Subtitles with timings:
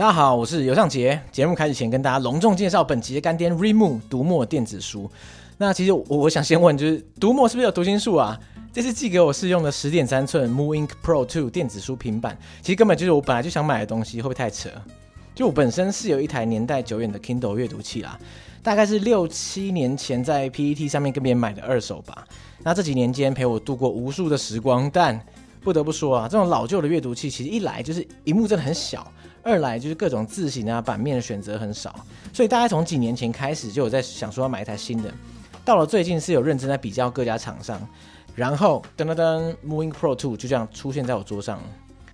[0.00, 1.20] 大家好，我是尤尚杰。
[1.30, 5.10] 节目开始前，跟大家隆重介绍本集的干爹 Readmoo 读墨电子书。
[5.58, 8.40] 那其实我我想先问，就是读墨是不是有读心术啊？
[8.72, 14.70] 这次寄给我试用的十点三寸 mooInk Pro 2电子书平板，其实根本就是我本来就想买的东西，会不会太扯？
[15.34, 18.18] 就我本身是有一台年代久远的 Kindle 阅读器啦，
[18.62, 22.26] 大概是六七年前在 P E T 上面跟别人买的二手吧。
[22.62, 25.20] 那这几年间陪我度过无数的时光，但
[25.62, 29.06] 不得不说啊，这种老旧的阅读器其实一来就是萤幕真的很小。
[29.42, 31.94] 二来就是各种字型啊、版面的选择很少，
[32.32, 35.12] 所以大概从几年前开始就有在想说要买一台新的。
[35.64, 37.80] 到了最近是有认真在比较各家厂商，
[38.34, 41.60] 然后噔噔噔，mooInk Pro Two 就这样出现在我桌上。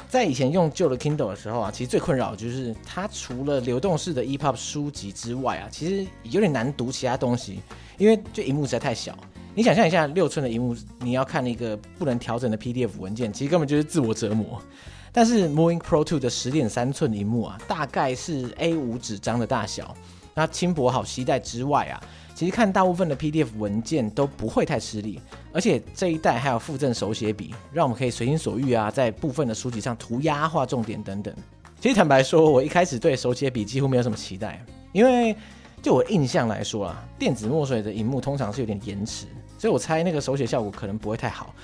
[0.08, 7.60] 在以前用旧的 Kindle 的时候啊，其实最困扰就是它除了流动式的 EPUB 书籍之外啊，其实有点难读其他东西，
[7.98, 9.16] 因为就萤幕实在太小。
[9.52, 14.62] 你想象一下，六寸的萤幕，你要看一个不能调整的 PDF 文件，其实根本就是自我折磨。
[15.16, 19.96] 但是 Moving Pro 2的十点三寸荧幕啊，大概是 A5 纸张的大小，
[20.34, 21.98] 那轻薄好携带之外啊，
[22.34, 25.18] 其实看大部分的 PDF 文件都不会太吃力，
[25.54, 31.34] 而且这一代还有附赠手写笔，让我们可以随心所欲啊，在部分的书籍上涂鸦、画重点等等。
[31.80, 35.34] 其实坦白说，我一开始对手写笔几乎没有什么期待，因为
[35.80, 39.24] 就我印象来说啊，电子墨水的荧幕通常是有点延迟，
[39.56, 41.54] 所以我猜那个手写效果可能不会太好。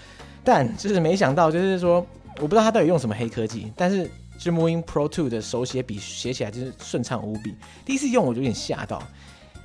[0.42, 2.02] 但就是没想到，就是说。
[2.36, 7.54] 我不知道他到底用什么黑科技，但是就 mooInk Pro 2的手写笔写起来就是顺畅无比。
[7.84, 9.02] 第一次用我就有点吓到。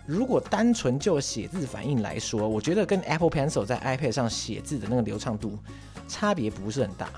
[0.06, 5.58] 如果单纯就写字反应来说，我觉得跟 Apple Pencil 在 iPad 上写字的那个流畅度
[6.08, 7.10] 差别不是很大。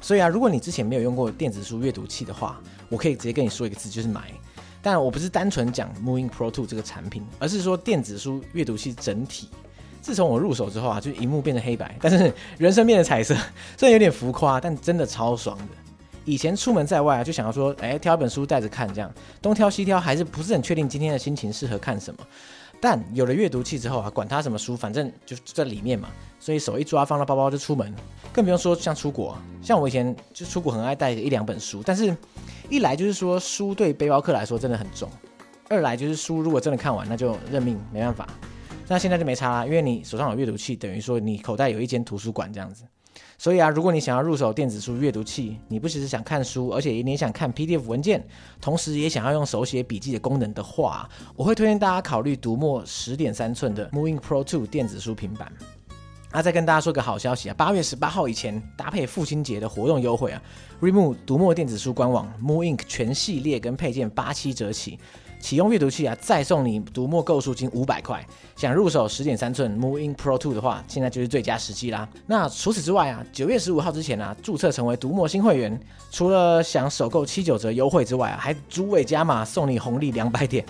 [0.00, 4.32] 所以啊，如果你之前没有用过电子书阅读器的话，我可以直接跟你说一个字，就是买。
[4.80, 9.48] 但我不是单纯讲 mooInk Pro 2这个产品，而是说电子书阅读器整体。
[10.00, 13.34] 自从我入手之后啊，就萤幕变成黑白，但是人生变成彩色，
[13.76, 15.64] 虽然有点浮夸，但真的超爽的。
[16.24, 22.20] 以前出门在外啊，就想要说，哎、挑一本书带着看，这样东挑西挑，还是不是很确定今天的心情适合看什么。
[22.80, 26.08] 但有了阅读器之后啊，管它什么书，反正就在里面嘛，
[26.38, 27.92] 所以手一抓，放到包包就出门。
[28.32, 32.14] 更不用说像出国，像我以前就出国很爱带一两本书，但是
[32.68, 35.10] 一来就是说书对背包客来说真的很重，
[35.68, 38.28] 二来就是书如果真的看完，那就认命，没办法。
[38.88, 42.84] 那现在就没差啦，因为你手上有阅读器，等于说你口袋有一间图书馆这样子。
[43.36, 48.26] 所以啊，如果你想要入手电子书阅读器，你不只是想看书，而且你也想看 PDF 文件，
[48.60, 55.52] 同时也想要用手写笔记的功能的话，我会推荐大家考虑读墨十点三寸的 mooInk Pro 2电子书平板。
[56.32, 60.42] 那再跟大家说个好消息啊，八月十八号以前搭配父亲节的活动优惠啊
[60.80, 64.98] ，Readmoo 读墨电子书官网 mooInk 全系列跟配件八七折起。
[65.40, 68.24] 启用阅读器啊，再送你读墨购书金五百块。
[68.56, 72.08] 想入手十点三寸 mooInk Pro 2的话，现在就是最佳时机啦。
[72.26, 80.64] 那除此之外啊，九月十五号之前啊，注册成为读墨新会员，除了享首购七九折优惠之外啊，还诸位加码送你红利两百点。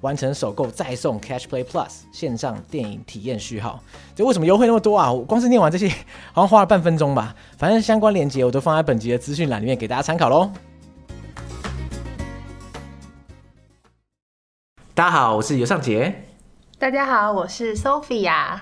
[0.00, 3.82] 完成首购再送 Catch Play Plus 线上电影体验序号。
[4.14, 5.10] 这为什么优惠那么多啊？
[5.10, 5.88] 我光是念完这些，
[6.32, 7.34] 好像花了半分钟吧。
[7.56, 10.50] 反正相关链接我都放在本集的资讯栏里面，给大家参考喽。
[14.96, 16.28] 大家好，我是尤尚杰。
[16.78, 18.56] 大家好，我是 Sophia。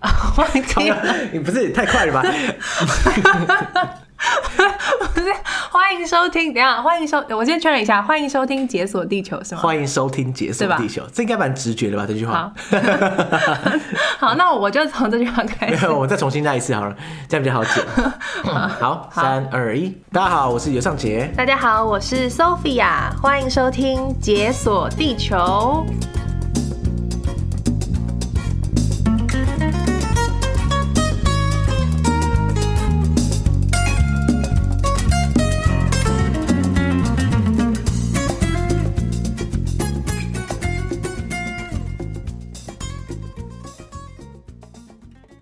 [0.00, 0.64] 欢迎，
[1.34, 2.22] 你不是太快了吧？
[5.14, 5.26] 不是，
[5.70, 6.52] 欢迎收听。
[6.52, 9.60] 等下，欢迎收，我先确认一下，欢迎收听《解锁地球》是吗？
[9.60, 12.04] 欢迎收听《解锁地球》，这应该蛮直觉的吧？
[12.06, 12.32] 这句话。
[12.32, 12.52] 好，
[14.28, 15.86] 好，那我就从这句话开始。
[15.86, 16.94] 没有，我再重新再一次好了，
[17.28, 17.82] 这样比较好解。
[18.80, 21.30] 好，三二一，大家好，我是尤尚杰。
[21.36, 23.10] 大家好，我是 Sophia。
[23.20, 25.36] 欢迎收听《解锁地球》。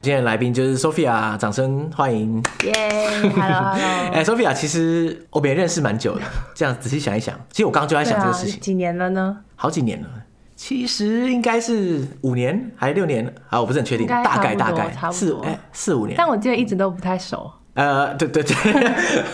[0.01, 2.41] 今天的来宾就是 Sophia，掌声欢迎。
[2.65, 4.13] 耶、yeah，Hello，Hello。
[4.15, 6.23] 哎，Sophia，其实我们也认识蛮久了。
[6.55, 8.61] 这样仔细想一想，其实我刚刚就在想这个事情。
[8.61, 9.39] 几年了呢？
[9.57, 10.09] 好几年了，
[10.55, 13.27] 其实应该是五年还是六年？
[13.51, 16.15] 啊，我不是很确定，大概大概四哎四五年。
[16.17, 17.51] 但我记得一直都不太熟。
[17.75, 18.55] 呃，对对对，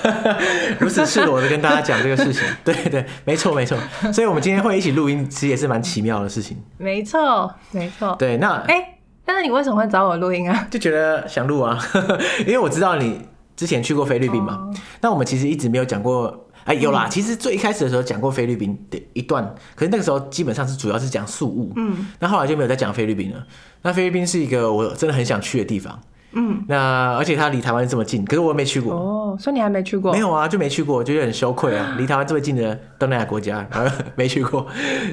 [0.80, 3.76] 如此赤裸的跟大家讲这个事情， 对对，没错没错。
[4.14, 6.56] 所以我们今天会一起录音，其实也是蛮奇妙的事情。
[6.78, 8.16] 没错没错。
[8.18, 8.74] 对，那哎。
[8.74, 8.90] 欸
[9.24, 10.66] 但是你为什么会找我录音啊？
[10.70, 11.78] 就觉得想录啊，
[12.46, 13.20] 因为我知道你
[13.56, 14.70] 之前去过菲律宾嘛。
[15.00, 15.14] 那、oh.
[15.14, 17.06] 我们其实一直没有讲过，哎，有啦。
[17.06, 21.72] 嗯、其实最一开始的时候讲过菲律宾的一段，可是那个时候基本上是主要是讲宿务。
[21.76, 22.08] 嗯。
[22.18, 23.46] 那后来就没有再讲菲律宾了。
[23.82, 26.00] 那菲律宾是一个我真的很想去的地方，
[26.34, 28.94] 嗯，那而且它离台湾这么近，可是我没去过。
[28.94, 30.12] 哦，所以你还没去过？
[30.12, 31.94] 没有啊，就没去过，觉得很羞愧啊。
[31.98, 34.66] 离台湾这么近的东南亚国家，然 后没去过，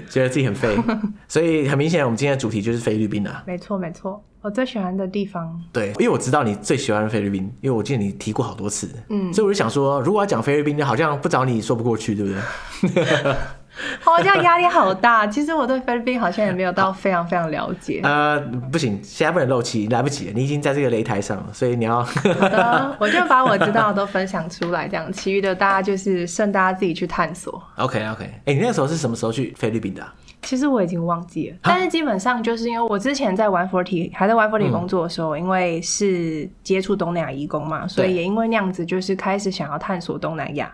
[0.09, 0.77] 觉得自己很废。
[1.27, 3.44] 所以很明显，我们今天的主题就是菲律宾啊。
[3.45, 5.59] 没错，没错，我最喜欢的地方。
[5.71, 8.89] 对，因为我知道你最喜欢菲律宾，因为我记得你提过好多次。
[9.09, 13.35] 嗯，所以我就想说，如果要讲菲律宾，好像不找你说不过去，对不对？
[14.01, 15.25] 好，这样压力好大。
[15.25, 18.01] 其实我对菲律宾好像也没有到非常非常了解。
[18.06, 18.39] 呃，
[18.71, 22.03] 不行，现在不能漏气，来不及了，你已经在这个擂台上了，所以你要。
[22.03, 27.62] 好的， 我就把我知道的都分享出来，这样，其余的大家就是剩大家自己去探索。
[27.77, 30.13] OK OK，哎、欸，你那时候是什么时候去菲律宾的、啊？
[30.41, 40.71] 其实我已经忘记了，但是基本上就是因为我之前在 One Forty 还在 One Forty 工作的时候，嗯、因为是接触东南亚移工嘛，所以也因为那样子，就是开始想要探索东南亚。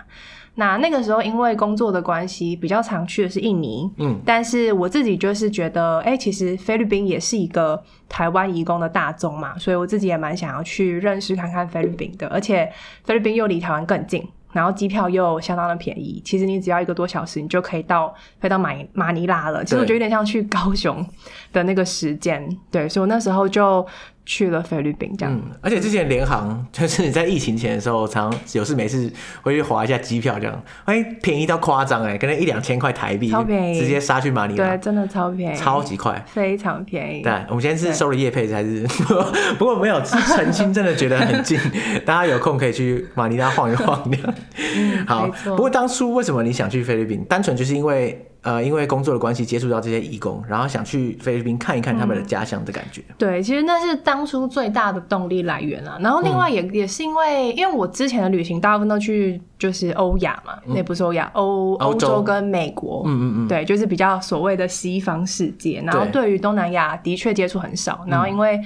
[0.59, 3.87] 那那个时候，因为工作的关系，比较常去的是印尼。
[3.97, 12.27] 嗯，但是我自己就是觉得，哎、欸，其实菲律宾也是一个台湾移工的大宗嘛，所以我自己也蛮想要去认识看看菲律宾的。
[12.29, 12.67] 而且
[13.03, 16.19] 菲律宾又离台湾更近，然后机票又相当的便宜。
[16.25, 19.63] 其实你只要一个多小时，你就可以到飞到马马尼拉了。
[19.63, 21.05] 其实我觉得有点像去高雄
[21.51, 22.47] 的那个时间。
[22.69, 23.85] 对，所以我那时候就。
[24.29, 29.09] 去了菲律宾这样、嗯，而且之前联航就是你在疫情前的时候，常有事没事
[29.41, 37.21] 会去划一下机票这样，哎，便宜到夸张哎，可能一两千块台币，超便宜，直接杀去马尼拉，对，真的超便宜，超级快，非常便宜。
[37.21, 38.85] 对，我们现在是收了夜配还是？
[39.57, 41.57] 不过没有，是澄清，真的觉得很近，
[42.05, 44.35] 大家有空可以去马尼拉晃一晃这样。
[44.75, 47.23] 嗯、好，不过当初为什么你想去菲律宾？
[47.29, 48.25] 单纯就是因为。
[48.47, 53.01] 呃，因为工作的关系接触到这些义工，然后想去菲律宾看一看他们的家乡的感觉。
[53.09, 53.15] 嗯。
[53.17, 55.97] 对，其实那是当初最大的动力来源啊。
[55.99, 63.03] 然后另外也、嗯、也是因为，因为我之前的旅行大部分都去就是欧亚嘛，那、嗯、不是欧亚，欧欧洲跟美国。
[63.05, 63.47] 嗯嗯嗯。
[63.49, 65.83] 对，就是比较所谓的西方世界。
[65.85, 68.05] 然后对于东南亚的确接触很少。
[68.07, 68.61] 然后因为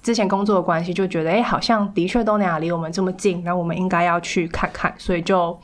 [0.00, 5.58] 之前工作的关系，就觉得哎、欸，好像的确东南亚离我们这么近，然后我们应该要去看看，所以就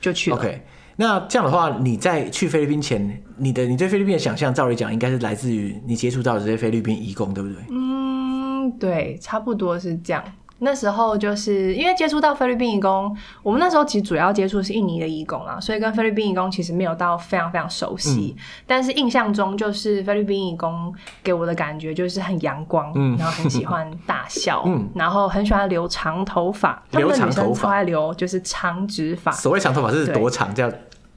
[0.00, 0.36] 就去了。
[0.36, 0.60] Okay.
[0.96, 7.58] 那这样的话，你在去菲律宾前，你的你对菲律宾的想象，照理讲应该是来自于你接触到的这些菲律宾移工，对不对？
[7.70, 10.22] 嗯，对，差不多是这样。
[10.64, 18.34] 那时候就是因为接触到菲律宾义工，我们那时候其实主要接触是印尼的义工啊，所以跟菲律宾义工其实没有到非常非常熟悉。
[18.36, 29.30] 嗯、但是印象中就是菲律宾义工给我的感觉就是很阳光，嗯，然后很喜欢大笑， 嗯，然后很喜欢留长头发，留长头发，他们的女生超爱留就是长直发。
[29.30, 30.54] 所谓长头发是多长？
[30.54, 30.70] 叫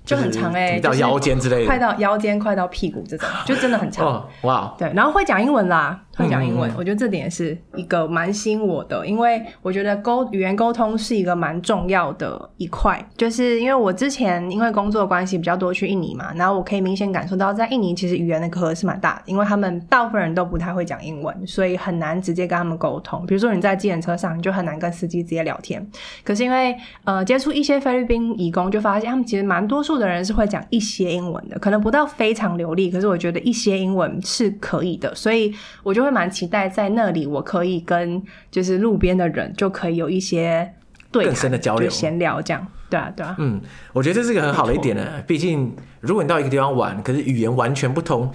[0.05, 4.05] 就很长哎、欸，到腰间之类的，快到腰间，快到屁股这种，就真的很长。
[4.07, 5.99] 哦，哇，对，然后会讲英文啦。
[6.17, 13.07] 会讲英文，我觉得这点也是一个蛮吸引我的，因为我觉得沟语言沟通是一个蛮重要的一块。
[13.15, 23.23] 就是因为我之前因为工作关系比较多去印尼嘛，然后我可以明显感受到，在印尼其实语言的隔阂是蛮大的，因为他们大部分人都不太会讲英文，所以很难直接跟他们沟通。
[23.27, 25.87] 比如说你在计程车上，你就很难跟司机直接聊天。
[26.23, 35.53] 可是因为呃接触一些菲律宾义工，就发现他们其实蛮多数的人是会讲一些英文的，可能不到非常流利，可是我觉得一些英文是可以的，所以
[35.83, 40.73] 我就会蛮期待在那里，我可以跟就是路边的人就可以有一些
[41.11, 42.65] 对更深的交流、闲聊这样。
[42.89, 43.35] 对啊，对啊。
[43.37, 43.59] 嗯，
[43.91, 45.03] 我觉得这是一个很好的一点呢。
[45.27, 48.31] 毕竟，如果你到一个地方玩，可是语言完全不通，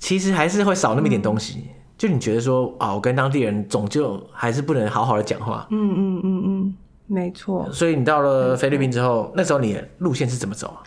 [0.00, 1.60] 其实还是会少那么一点东西。
[1.60, 5.68] 嗯、就你觉得说啊，我跟当地人总就还是不能好好的讲话。
[5.70, 6.74] 嗯嗯嗯嗯，
[7.06, 7.68] 没错。
[7.70, 10.82] 所以你到了菲律宾之后，那时候你的路线是怎么走啊？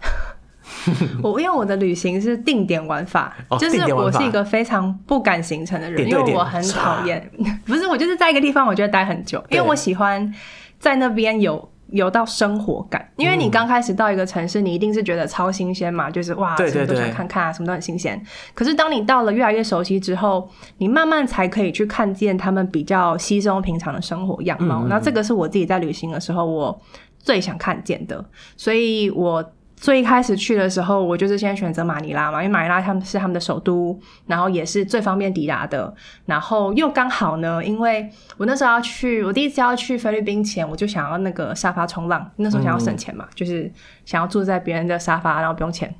[1.23, 7.31] 我因为我的旅行是定点玩法，哦、就是我是一个非常不敢行程的人，点点因为我很讨厌，
[7.65, 10.33] 不是我就是在一个地方，我觉得待很久，因为我喜欢
[10.79, 13.07] 在那边有有到生活感。
[13.15, 18.21] 因为你刚开始到一个城市，你一定是觉得超新鲜嘛，就是哇，什么都想看看啊，什么都很新鲜。
[18.53, 24.86] 可是当你到了越来越熟悉之后，你慢慢才可以去看见他们比较稀松平常的生活样貌。
[24.88, 26.81] 那、嗯嗯嗯、这个是我自己在旅行的时候我
[27.19, 28.24] 最想看见的，
[28.57, 29.43] 所以我。
[29.75, 35.94] 最一开始去的时候，我就是先选择马尼拉嘛，因为马尼拉他们是他们的首都，然后也是最方便抵达的。
[36.25, 43.72] 然后又刚好呢，因为我那时候要去，我第一次要去菲律宾前，我就想要那个沙发冲浪，那时候想要省钱嘛，就是
[44.05, 45.94] 想要住在别人的沙发，然后不用钱。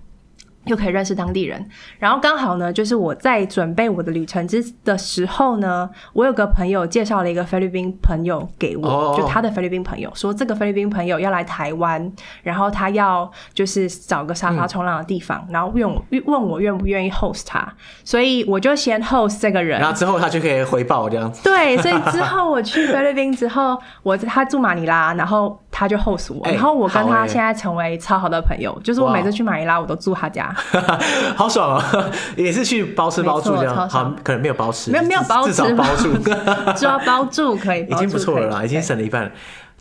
[0.66, 1.64] 又可以认识当地人，
[2.00, 9.18] 然后刚好呢，就是我在准备我的旅程之的时候呢，我有个朋友介绍了一个菲律宾朋友给我，oh.
[9.18, 17.72] 就他的菲律宾朋友说，这个菲律宾朋友要来台湾，然后他要就是找个沙发冲浪的地方，嗯、然后问我问我愿不愿意 host 他，
[18.04, 21.44] 所以我就先 host 这个人，然后之后他就可以回报这样子。
[21.44, 30.55] 对，所以之后我去菲律宾之后，我他住马尼拉，然后他就 host 我，欸、 然后我跟他现在成为超好的朋友，欸、就是我每次去马尼拉我都住他家。
[31.36, 32.12] 好爽哦！
[32.38, 36.18] 也是去包吃包住这样，好，可能没有包吃，没有没有包吃，至少包住，
[36.76, 39.32] 只要包住可以，已经不错了啦，已经省了一半了。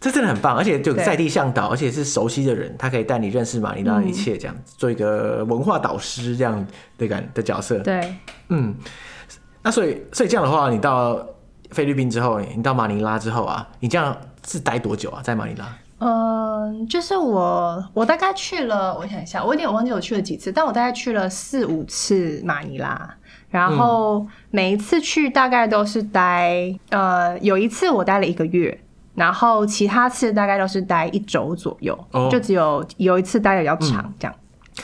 [0.01, 6.67] 这真的很棒，而且就在地向导，而且是熟悉的人，他可以带你认识马尼拉的一切，这样做一个文化导师这样
[6.99, 7.79] 的感的角色。
[7.79, 8.15] 对，
[8.49, 8.75] 嗯，
[9.63, 11.25] 那所以所以这样的话，你到
[11.71, 14.15] 菲律宾之后，你到马尼拉之后啊，你这样
[14.47, 15.23] 是待多久啊？
[15.23, 15.67] 在马尼拉？
[15.99, 23.17] 嗯，就是我我大概去了，我想一下，我有点忘记我去了几次，但我大概去了四五次马尼拉，
[23.49, 28.81] 然后每一次去大概都是待，呃，有一次我待了一个月。
[29.15, 32.29] 然后其他次大概都是待一周左右，oh.
[32.29, 34.35] 就只有有一次待的比较长，嗯、这样。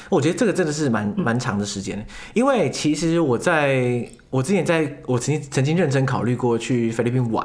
[0.09, 7.45] 我觉得这个真的是蛮蛮长的时间，嗯、因为其实我在我之前在我曾经曾经认真考虑过去菲律宾玩，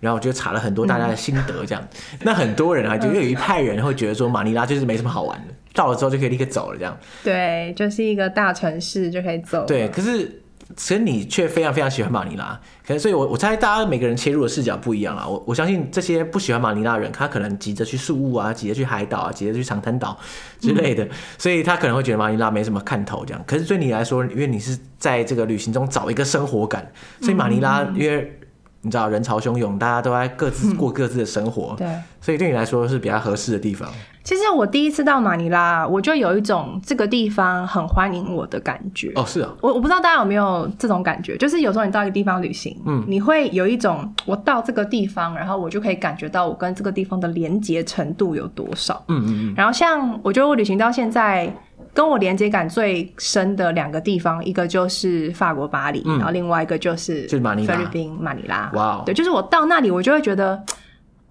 [0.00, 1.88] 然后我就查了很多大家的心得，这样。
[2.12, 6.98] 嗯、那很多人啊，就有一派人会觉得说马尼拉就是没什么好玩的，到了之后就可以立刻走了，这样。
[7.22, 9.64] 对，就是一个大城市就可以走。
[9.66, 10.41] 对，可是。
[10.76, 15.26] 其实你却非常非常喜欢马尼拉，可能所以我我猜大家每个人切入的视角不一样啦。
[15.26, 20.18] 我我相信这些不喜欢马尼拉的人，他可能急着去宿雾啊，急着去海岛啊，急着去长滩岛
[20.60, 23.42] 之类的，嗯、所以他可能会觉得马尼拉没什么看头这样。
[23.46, 28.38] 可是对你来说，因为你是在这个旅行中找一个生活感，所以马尼拉因为。
[28.84, 31.88] 你知道人潮汹涌，大家都在各自 过各自的生活，嗯、对，
[32.20, 33.88] 所以对你来说是比较合适的地方。
[34.24, 39.12] 其实我第一次到马尼拉，我就有一种这个地方很欢迎我的感觉。
[39.16, 49.02] 哦，是啊，我我不知道大家有没有这种感觉，就是有时候你到一个地方旅行，嗯，你会有一种我到这个地方，然后我就可以感觉到我跟这个地方的连接程度有多少。
[49.08, 49.54] 嗯嗯嗯。
[49.56, 51.52] 然后像我觉得我旅行到现在。
[51.94, 57.38] 跟我连接感最深的两个地方，一个就是法国巴黎，嗯、然后另外一个就是菲
[57.76, 58.70] 律宾马尼拉。
[58.72, 60.58] 哇对，就是我到那里，我就会觉得，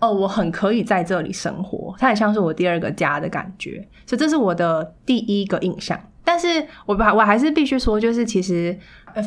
[0.01, 5.98] 哦，我很可以在这里生活，它很像是我第二个家的感觉，所以这是我的第一个印象。
[6.24, 8.77] 但是我把我还是必须说，就是其实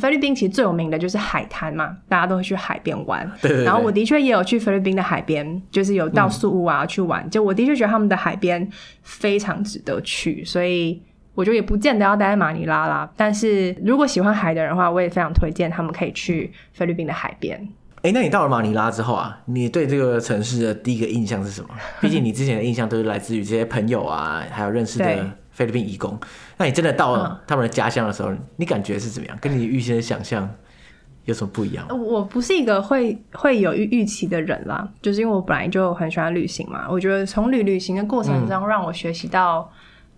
[0.00, 3.26] 菲律宾其实最有名的就是海滩嘛，大家都会去海边玩。
[3.40, 3.64] 对对对。
[3.64, 8.68] 然后我的确也有去菲律宾的海边，就是有到宿务啊、嗯、去玩，就我的确觉得他们的海边
[9.02, 11.02] 非常值得去，所以。
[11.36, 17.60] 我觉得也不见得要待在马尼拉啦，但是如果喜欢海的人的话，我也非常推荐他们可以去菲律宾的海边。
[18.04, 21.68] 哎、欸，那你到了马尼拉之后啊，你对这个城市的第一个印象是什么？
[22.02, 25.06] 毕竟你之前的印象都是来自于这些朋友啊，还有认识的
[25.52, 26.20] 菲律宾义工。
[26.58, 29.38] 那你真的到了他们的家乡的时候，嗯、你感觉是怎么样？
[29.40, 30.46] 跟你预先的想象
[31.25, 31.87] 有什么不一样？
[31.88, 36.87] 我不是一个会会有预预期的人啦，就是因为我本来就很喜欢旅行嘛。
[36.90, 39.73] 我觉得从旅旅行的过程中，让我学习到。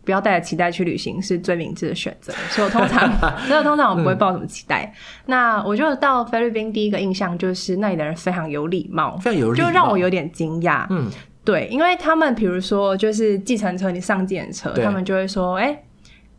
[0.07, 3.13] 不要带着期待去旅行是最明智的选择，所以我通常，
[3.47, 4.85] 所以我通常我不会抱什么期待。
[4.85, 4.97] 嗯、
[5.27, 10.87] 那我就到菲律宾第一个印象就是那里的人非常有礼貌，非常有礼貌，就让我有点惊讶。
[10.89, 11.11] 嗯，
[11.45, 15.83] 对，因为他们比如说就是计程车，你上计程车，他们就会说，哎、欸。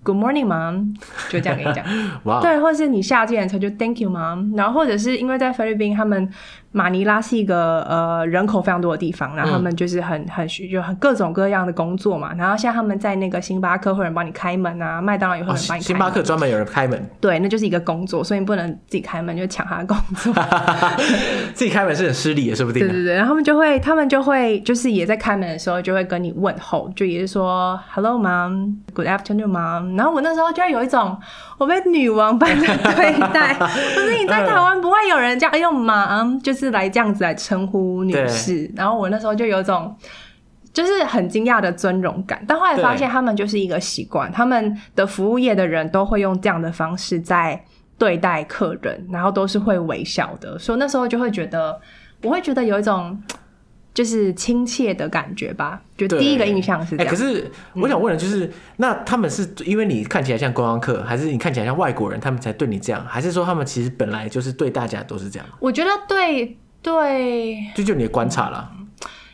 [0.03, 0.95] Good morning, mom，
[1.27, 1.83] 就这样跟你讲。
[2.39, 4.55] 对，或者是你下计程车就 Thank you, mom。
[4.55, 6.31] 然后或者是因为在菲律宾，他们
[6.71, 12.33] 马尼拉是一个呃人口非常多的地方，然后他们就是很很就很各种各样的工作嘛。
[12.35, 15.83] 然后像他们在那个星巴克会有人帮你开门啊，麦当劳也会有人帮你开门。
[15.83, 17.09] 星巴克专门有人开门。
[17.19, 20.33] 对，那就是一个工作，所以你不能自己开门就抢他的工作。
[21.53, 22.81] 自己开门是很失礼的，说不定。
[22.85, 28.75] 对对对，然后他们就会，他们就会就是也在开门的时候就会跟你问候，就也是说 Hello, mom.
[28.93, 29.95] Good afternoon, mom.
[29.97, 31.17] 然后我那时候就会有一种
[31.57, 38.71] 我被女王般的对待， 可是你在台湾不会有人这样用妈，就是来这样子来称呼女士。
[38.75, 39.95] 然后我那时候就有一种
[40.73, 47.63] 就是很惊讶的尊荣感，但后来发现他们就是一个习惯，他们的服务业的人都会用这样的方式在
[47.97, 51.79] 对待客人，然后都是会微笑的，所以那时候就会觉得，
[52.23, 53.21] 我会觉得有一种。
[53.97, 57.05] 就是亲切的感觉吧，就第一个印象是这样。
[57.07, 63.03] 欸、可是我想问的就是，嗯、那他们是因为你看起来像观光客，还是你看起来像外国人，他们才对你这样？
[63.09, 65.47] 还是说他们其实本来就是对大家都是这样？
[65.59, 68.71] 我觉得对对，就就你的观察啦，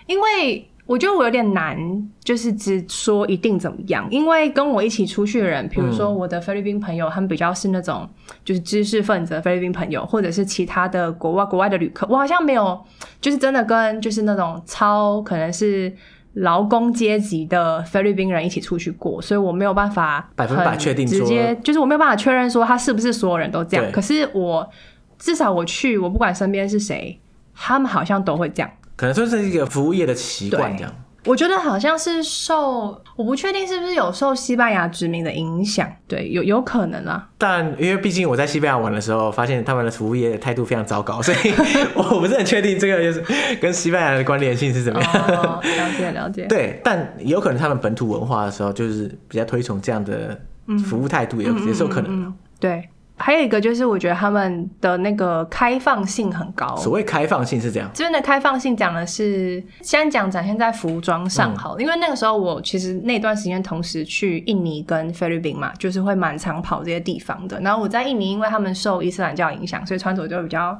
[0.08, 0.66] 因为。
[0.86, 1.78] 我觉得我有点难，
[2.24, 8.08] 就是只说一定怎么样，因为跟我一起出去的人，比如说我的菲律宾朋友，他们比较是那种
[8.44, 12.80] 就是知识分子的菲律宾朋友，或者是其他的国外国外的旅客，我好像没有，
[13.22, 15.92] 就是真的跟就是那种超可能是
[16.34, 23.92] 劳工阶级的菲律宾人一起出去过，所以我没有办法百分百确定直接，就是我没有办法确认说他是不是所有人都这样。
[23.92, 24.70] 可是我
[25.18, 27.18] 至少我去，我不管身边是谁，
[27.56, 28.70] 他们好像都会这样。
[28.96, 30.94] 可能说是一个服务业的习惯，这样。
[31.26, 37.30] 我觉得好像是受，我不确定是不是有受西班牙殖民的影响，对，有有可能啊。
[37.38, 41.38] 但因为毕竟我在西班牙玩的时候，发现他们的服务业态度非常糟糕，所以
[41.96, 43.24] 我不是很确定这个就是
[43.62, 45.12] 跟西班牙的关联性是怎么样。
[45.30, 46.46] 哦，了解了解。
[46.48, 50.38] 对，但有可能他们本土文化的时候，就是比较推崇这样的
[50.86, 52.18] 服务态度，也也是有可能的。
[52.18, 52.90] 嗯嗯嗯嗯，对。
[53.16, 56.76] 还有一个就是，我觉得他们的那个开放性很高。
[56.76, 67.60] 所谓开放性是这样，这边的开放性讲的是，先讲展现在服装上好，嗯，因为那个时候我其实那段时间同时去印尼跟菲律宾嘛，就是会蛮常跑这些地方的。
[67.62, 70.78] 然后我在印尼，因为他们受伊斯兰教影响，所以穿着就比较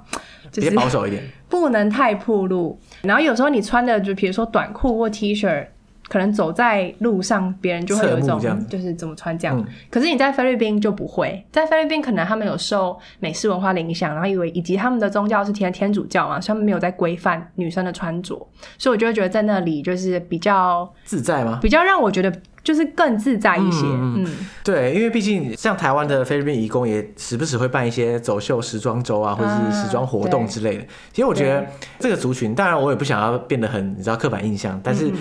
[0.52, 2.78] 就是保守一点， 不能太暴露。
[3.04, 5.68] 然后有时候你穿的就比如说短裤或 T 恤。
[6.14, 8.40] 可能走在路上，别人就会有一种
[8.70, 9.58] 就是怎么穿这样。
[9.58, 18.36] 嗯、可是你在菲律宾就不会，在菲律宾可能他们有受美式文化的影响，然后以为以及他们的宗教是天天主教嘛，所以他们没有在规范女生的穿着，
[18.78, 21.58] 所以我就会觉得在那里就是比较自在吗？
[21.64, 22.32] 比较让我觉得。
[22.64, 30.84] 就是更自在一些，嗯，嗯对，因为毕竟像台湾的菲律宾移工也时不时会办一些走秀时装周啊，或者是时装活动之类的。
[31.12, 31.66] 其实我觉得
[32.00, 35.12] 这个族群，当然我也不想要变得很你知道刻板印象，但是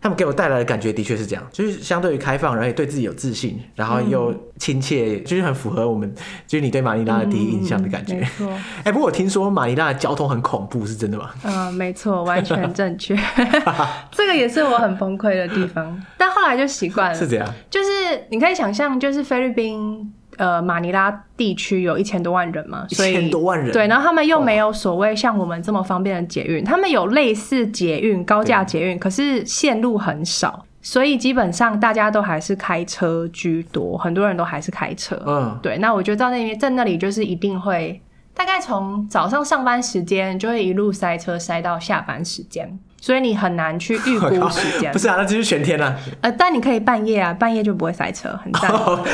[0.00, 6.12] 他们给我带来的感觉的确是这样，就是相对于开放，然后也对自己有自信，然后又亲切，就是很符合我们
[6.46, 8.14] 就是你对马尼拉的第一印象的感觉。
[8.16, 8.52] 没错。
[8.84, 11.30] 哎，不过我听说马尼拉的交通很恐怖，是真的吗？
[11.44, 13.16] 嗯，没错，完全正确。
[14.12, 16.62] 这个也是我很崩溃的地方， 但后来就。
[16.72, 17.88] 习惯了是这样，就是
[18.30, 35.16] 你可以想象，就是菲律宾呃马尼拉地区有一千多万人嘛，所以一千多万人对，然后他们又没有所谓像我们这么方便的捷运，他们有类似捷运高架捷运，可是线路很少，所以基本上大家都还是开车居多，很多人都还是开车。
[35.24, 38.02] 嗯，对，那我觉得到那边在那里就是一定会，
[38.34, 42.78] 大概从早上上班时间就会一路塞车塞到下班时间。
[43.02, 45.92] 所以你很难去预估 时间，不是啊，那就是全天啊。
[46.20, 48.70] 呃，但你可以半夜啊，半夜就不会塞车，很赞。
[48.70, 49.04] 哦，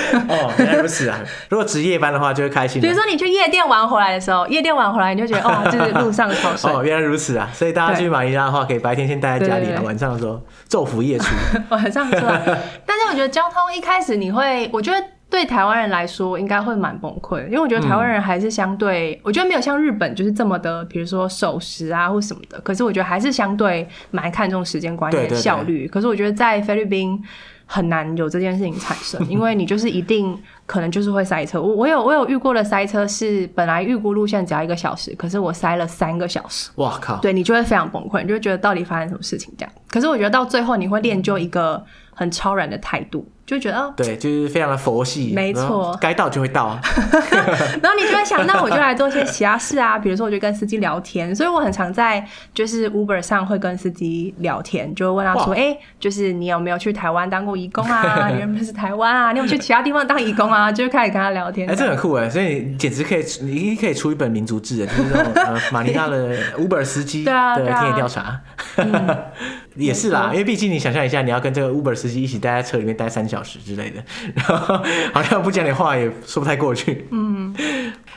[0.61, 1.19] 原来如此啊！
[1.49, 2.83] 如果值夜班的话，就会开心。
[2.83, 6.71] 比如说你去夜店玩回来的时候，夜店玩回来你就觉得哦， 就是路上超帅。
[6.71, 7.49] 哦，原来如此啊！
[7.55, 11.35] 所以大家去马尼拉的话，可以白天先待在家里，晚上的时候昼伏夜出。
[11.71, 12.43] 晚上出来，
[12.85, 15.03] 但是我觉得交通一开始你会，我觉得。
[15.31, 22.59] 对台湾人来说，应该会蛮崩溃的，因为我觉得台湾人还是相对，嗯、我觉得没有像日本就是这么的，比如说守时啊或什么的。
[22.61, 25.87] 可是我觉得还是相对蛮看重时间观念、效率。
[25.87, 27.23] 可是我觉得在菲律宾
[27.67, 31.61] 很难有这件事情产生，因为你就是一定可能就是会塞车。
[31.61, 36.71] 我我有我有遇过的塞车是本来预估路线只要一个小时，可是我塞了三个小时。
[36.77, 37.17] 哇靠！
[37.19, 39.73] 对，你就会非常崩溃，你就会觉得到底发生什么事情这样。
[39.91, 41.85] 可是我觉得到最后你会练就一个
[42.19, 43.31] 很超然的态度。
[43.47, 46.79] 就觉得哦，对，就是非常的佛系，没错，该到就会到啊。
[47.83, 58.29] 然后你就会想，那我就来做一些其他事啊，比如说我就跟司机聊天，所以我很常在就是 Uber 上会跟司机聊天，就会问他说，哎、欸，就是你有没有去台湾当过义工啊？
[58.31, 59.33] 你认不认识台湾啊？
[59.33, 60.71] 你有没有去其他地方当义工啊？
[60.71, 61.67] 就开始跟他聊天。
[61.71, 68.39] 哎、欸，这很酷哎，所以你简直可以，你可以出一本民族志，就是那种呃马尼拉的 Uber 司机 的田野调查。
[69.79, 74.03] 也是啦，因为毕竟你想象一下，你要跟这个 Uber 司机一起待在车里面待三小时之类的，
[74.35, 74.81] 然后
[75.13, 77.07] 好像不讲点话也说不太过去。
[77.11, 77.55] 嗯，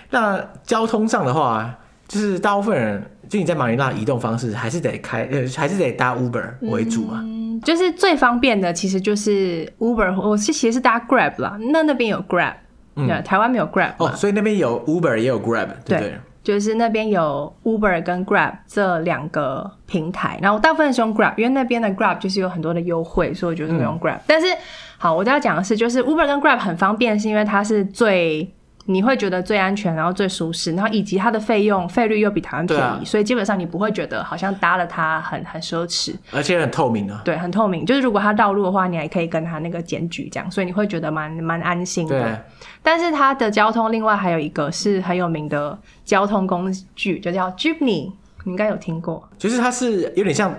[0.10, 1.74] 那交通上的话，
[2.08, 7.20] 就是大部分人就你在马尼拉移动方式还是得开，呃，还是得搭 Uber 为主嘛。
[7.24, 11.58] 嗯，就是最方便的其实就是 Uber，我是其实是搭 Grab 啦。
[11.72, 12.56] 那那边有 Grab，
[12.96, 16.00] 嗯，台湾没有 Grab 哦，所以那边有 Uber 也有 Grab，对不对？
[16.00, 24.18] 对就是那边有 Uber 跟 Grab 这两个平台，然后我大部分是用 Grab，因为那边的 Grab 就是有很多的优惠，所以我就是用 Grab。
[24.18, 24.48] 嗯、但是，
[24.98, 28.52] 好，我都要讲的是，就是 Uber 跟 Grab 很方便，是因为它是最。
[28.92, 37.22] 你会觉得最安全，然后最舒适，然后以及它的费用费率又比台湾便宜，啊，所以基本上你不会觉得好像搭了它很很奢侈，而且很透明啊。
[37.24, 37.86] 对，很透明。
[37.86, 42.22] 就是如果它道路的话，你还可以跟它那个检举这样，所以你会觉得蛮蛮安心的。
[42.22, 42.38] 对。
[42.84, 48.12] 但是它的交通另外还有一个是很有名的交通工具，就叫 Jeepney，
[48.44, 49.28] 你应该有听过。
[49.38, 50.54] 就是它是有点像，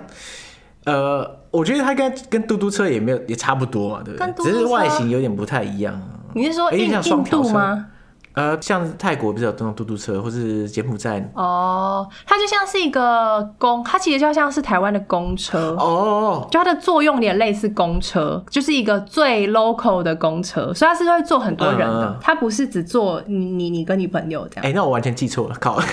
[0.85, 4.51] 呃，我觉得它跟跟嘟嘟车也没有也差不多嘛，对不对？
[4.51, 6.01] 只是外形有点不太一样。
[6.35, 7.85] 你是说印印度吗？
[8.33, 24.65] 呃，像泰国不是有这种嘟嘟车，或是柬埔寨哦，它就像是一个公，它其实就像是台湾的公车哦，就它的作用也类似公车，就是一个最 local 的公车，所以它是会坐很多人的，嗯、它不是只坐你你你跟你朋友这样。
[24.65, 25.75] 哎、欸，那我完全记错了，靠！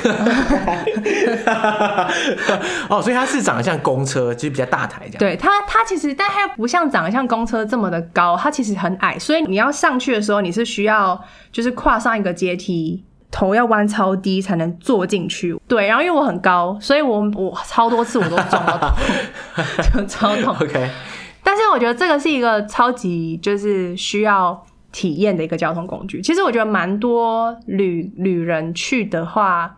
[2.88, 5.18] 哦，所以它是长得像公车，就是比较大台这样。
[5.18, 11.22] 对它，它其实，但它又不像长得像公车这么的高，它其实很矮，所以你要上去的时候，你是需要
[11.52, 12.29] 就是跨上一个。
[12.32, 15.56] 阶梯头要弯超低才能坐进去。
[15.68, 19.62] 对，然后因为我很高，所以我我超多次我都撞到头，
[20.00, 20.54] 就超痛。
[20.60, 20.90] OK，
[21.44, 26.20] 但是我觉得这个是一个超级就是需要体验的一个交通工具。
[26.20, 29.76] 其实我觉得蛮多旅旅人去的话，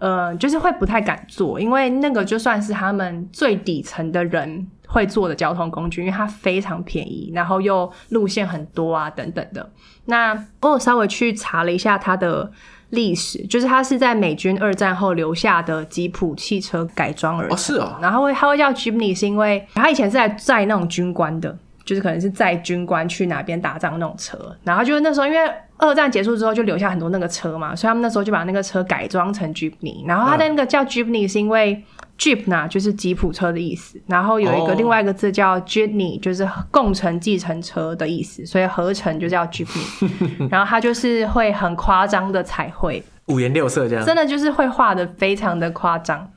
[0.00, 9.70] 呃，就是会不太敢坐，因为那个就算是他们最底层的人会坐的交通工具，因为它非常便宜，然后又路线很多啊，等等的。
[10.06, 12.50] 那我稍微去查了一下它的
[12.88, 17.54] 历史，就是它是在美军二战后留下的吉普汽车改装而成。
[17.54, 17.98] 哦，是哦。
[18.00, 21.56] 然后会它会叫 Jeepney，是因为它以前是在载那种军官的，
[21.90, 24.56] 就是可能是载军官去哪边打仗那种车。
[24.62, 25.38] 然后就是那时候因为
[25.78, 30.06] 二战结束之后就留下很多那个车嘛，所以他们那时候就把那个车改装成 Jeepney。
[30.06, 31.82] 然后它的那个叫 Jeepney 是因为。
[32.18, 40.48] Jeep 呢，就是吉普车的意思，然后有一个另外一个字叫 Jitney，就是共乘计程车的意思，所以合成就叫 Jeepney。
[40.52, 46.30] 然后它就是会很夸张的彩绘，五颜六色这样，真的就是会画的非常的夸张，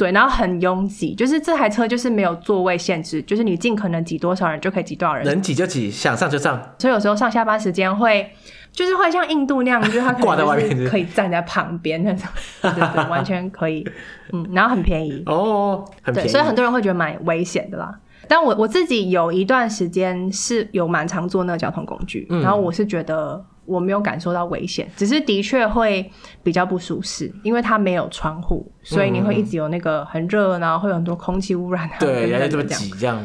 [0.00, 6.60] 对，然后很拥挤，就是这台车就是没有座位限制，就是你尽可能挤多少人就可以挤多少人，能挤就挤，想上就上。
[6.78, 8.30] 所以有时候上下班时间会。
[8.72, 12.28] 就是会像印度那样，就是它挂在外面，可以站在旁边那种，
[12.62, 13.84] 对对对，完全可以，
[14.32, 17.92] 嗯，然后很便宜哦，很便宜，对，所以很多人会觉得蛮危险的啦。
[18.28, 26.10] 但我我自己有一段时间是有蛮常坐那个交通工具，嗯，然后我是觉得我没有感受到危险，只是的确会
[26.42, 33.24] 比较不舒适，因为它没有窗户，所以你会一直有那个很热，然后会有很多空气污染啊，对，原来这么挤这样。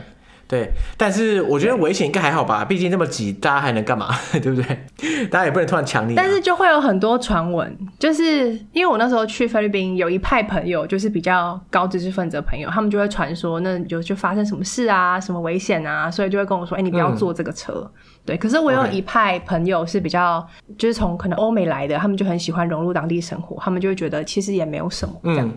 [0.55, 4.15] 对，但是我觉得危险应该还好吧，毕竟这么挤，大家还能干嘛？
[4.41, 5.27] 对不对？
[5.27, 6.15] 大家也不能突然抢你。
[6.15, 17.73] 但是就会有很多传闻，就是因为我那时候去菲律宾，有一派朋友就是比较高知识分子的朋友，他们就会传说，那有就发生什么事啊，什么危险啊，所以就会跟我说，哎，你不要坐这个车。
[17.75, 17.91] 嗯、
[18.25, 20.45] 对，可是我有一派朋友是比较，
[20.77, 25.51] 就是从可能欧美来的，他们就很喜欢融入当地生活，他们就会觉得其实也没有什么这样。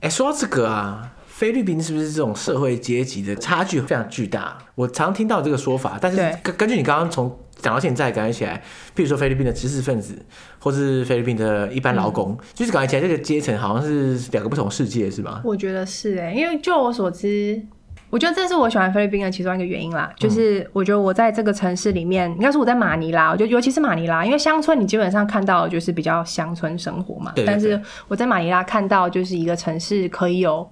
[0.00, 1.12] 哎、嗯，说到这个啊。
[1.38, 4.58] 菲律宾是不是这种社会阶级的差距非常巨大？
[4.74, 8.60] 我常听到这个说法，但是根根据你刚刚从讲到现在，感觉起来，
[8.96, 10.18] 譬如说菲律宾的知识分子，
[10.58, 15.40] 或是菲律宾的一般劳工，嗯、就是感觉起来这个阶层好像是两个不同世界，是吗？
[15.44, 17.62] 我觉得是哎、欸，因为就我所知，
[18.10, 20.12] 我觉得这是我喜欢菲律宾的其中一个原因啦。
[20.16, 27.30] 就是我觉得我在这个城市里面，应该是我在马尼拉，我觉得尤其是马尼拉，因为乡村你基本上看到的就是比较乡村生活嘛。
[27.36, 27.46] 对对对。
[27.46, 30.68] 但是我在马尼拉看到就是一个城市可以有。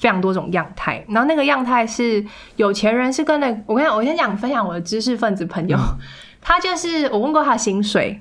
[0.00, 2.24] 非常多种样态，然后那个样态是
[2.56, 5.98] 有钱人是跟那个、我跟你讲，我先讲分享我的知识分子朋友，嗯、
[6.40, 8.18] 他就是我问过他薪水，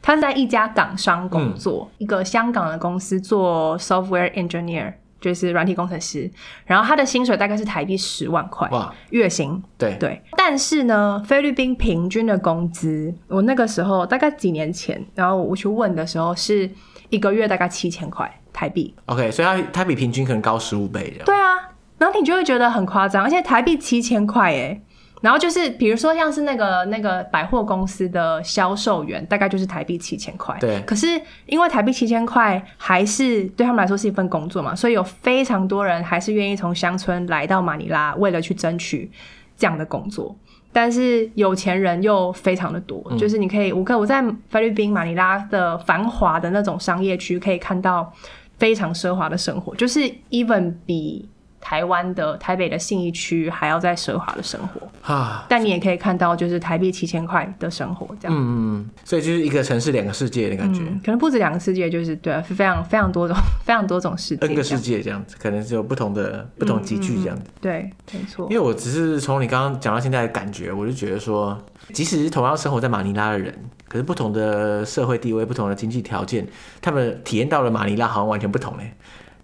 [0.00, 6.30] 他是在一家港商工作，嗯、一个香港的公司做 software engineer，就是软体工程师，
[6.64, 8.94] 然后他的薪水大概是台币十万块哇。
[9.10, 9.96] 月薪，对。
[9.96, 16.70] 对，但是呢，菲律宾平均的工资，我那个时候大概几年前，然后我去问的时候是
[17.10, 18.32] 一个月大概七千块。
[18.56, 21.26] 台币，OK，所以它它比平均可能高十五倍这样。
[21.26, 21.56] 对啊，
[21.98, 24.80] 然后你就会觉得很夸张，而且台币七千块哎，
[25.20, 30.56] 然后就是比如说像是那个那个百货公司的销售员，大概就是台币七千块。
[30.58, 39.10] 对，可是因为台币七千块还是对他们来说是一份工作嘛，所以有非常多人还是愿意从乡村来到马尼拉，为了去争取
[39.58, 40.34] 这样的工作。
[40.72, 48.10] 但是有钱人又非常的多，嗯、就是你可以，我可我在菲律宾马尼拉的繁华的那种商业区可以看到。
[48.58, 51.28] 非常奢华的生活，就是 even 比
[51.66, 55.44] 台湾的台北的信义区还要再奢华的生活啊！
[55.48, 58.38] 但你也可以看到，就是台币七千块的生活这样。
[58.38, 58.38] 嗯
[58.78, 67.42] 嗯，所以就是一个城市两个世界的感觉，嗯、可能不止两个世界，就是对啊，非常非常多种 非常多种世界，N 个世界这样子，可能是有不同的不同集聚这样子。
[67.42, 68.46] 嗯嗯嗯、对，没错。
[68.48, 71.60] 因为我只是从你刚刚讲到现在的感觉，我就觉得说，
[71.92, 73.52] 即使是同样生活在马尼拉的人。
[73.88, 76.46] 可是不同的社会地位、不同的经济条件，
[76.80, 78.92] 他们体验到了马尼拉好像完全不同嘞。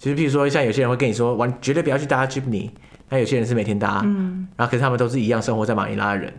[0.02, 2.70] 就是譬如说，像有些人会跟你说，完绝对不要去搭 Jeepney，
[3.08, 6.34] 那有些人是每天搭，嗯，然后可是他们都是一样生活在马尼拉的人，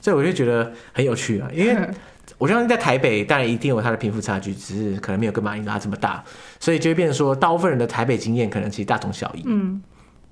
[0.00, 1.50] 所以我就觉得很有趣啊。
[1.52, 1.76] 因为
[2.38, 6.22] 我相信在台北，当然一定有它的贫富差距，只是可能没有跟马尼拉这么大，
[6.60, 9.82] 所以就会变成说，大部分人的台北经验可能其实大同小异，嗯。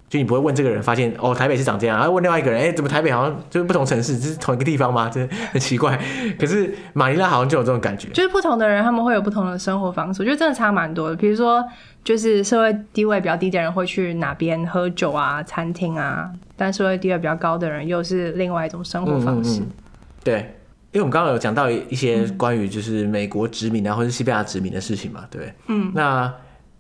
[0.08, 5.10] 就你不会问这个人，发现哦，台北是长这样，然后问另外一个人，哎，怎么台北好像就是不同城市，这是同一个地方吗？
[5.12, 6.00] 这很奇怪。
[6.38, 11.16] 可是马尼拉好像就有这种感觉，就是不同的人他们会有不同的生活方式，我觉得真的差蛮多的。
[11.16, 11.64] 比如说，
[12.04, 19.60] 就是社会地位比较低的人会去哪边喝酒啊、餐厅啊，但社会地位比较高的人又是另外一种生活方式。
[19.60, 19.72] 嗯嗯嗯
[20.22, 20.34] 对，
[20.92, 25.54] 因为我们刚刚有讲到一些关于就是美国殖民啊，或者西班牙殖民的事情嘛，对不对？
[25.66, 26.32] 嗯，那。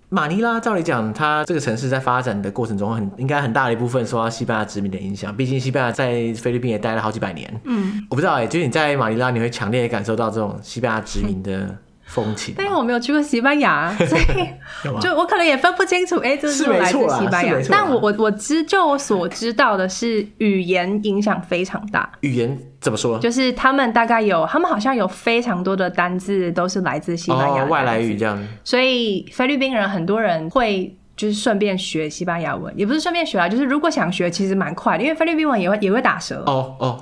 [0.08, 5.36] 马尼拉照理讲，它这个城市在发展的过程中很，很应该很大的一部分受到西班牙殖民的影响。
[5.36, 7.60] 毕竟西班牙在菲律宾也待了好几百年。
[7.64, 12.54] 嗯，我不知道哎、欸，就是你在马尼拉，你会强烈感受到这种西班牙殖民的风情。
[12.56, 17.54] 但因为我没有去过西班牙， 所以就我可能也分不清楚，哎、欸，这是来自西班牙。
[17.70, 22.10] 但我我我知就我所知道的是，语言影响非常大。
[22.20, 23.18] 语言怎么说？
[23.18, 28.42] 就是他们大概有，他们好像有非常多的单字都是来自西班牙、哦、外来语这样。
[28.64, 36.42] 所以菲律宾人很多人会就是顺便学西班牙文，也不是顺便学啊，就是如果想学，其实蛮快的，因为菲律宾文也会也会打舌。
[36.46, 37.00] 哦哦。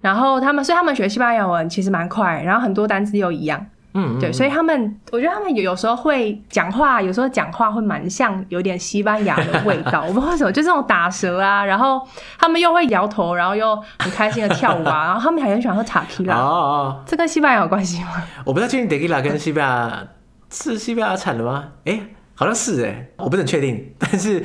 [0.00, 12.00] 然后他们，所以他们学西班牙文其实蛮快，然后很多单词又一样，嗯，嗯，对，所以他们，我觉得他们有有时候会讲话，有时候讲话会蛮像有点西班牙的味道， 我不知道为什么，就这种打舌啊，然后
[12.38, 18.22] 他们又会摇头，然后又很开心的跳舞啊， 然后他们还很喜欢喝塔基拉，哦哦，这跟西班牙有关系吗？
[18.44, 20.06] 我不知道最近塔基拉跟西班牙
[20.50, 21.68] 是西班牙产的吗？
[21.84, 22.00] 哎，
[22.34, 24.44] 好像是哎，我不是很确定， 但是。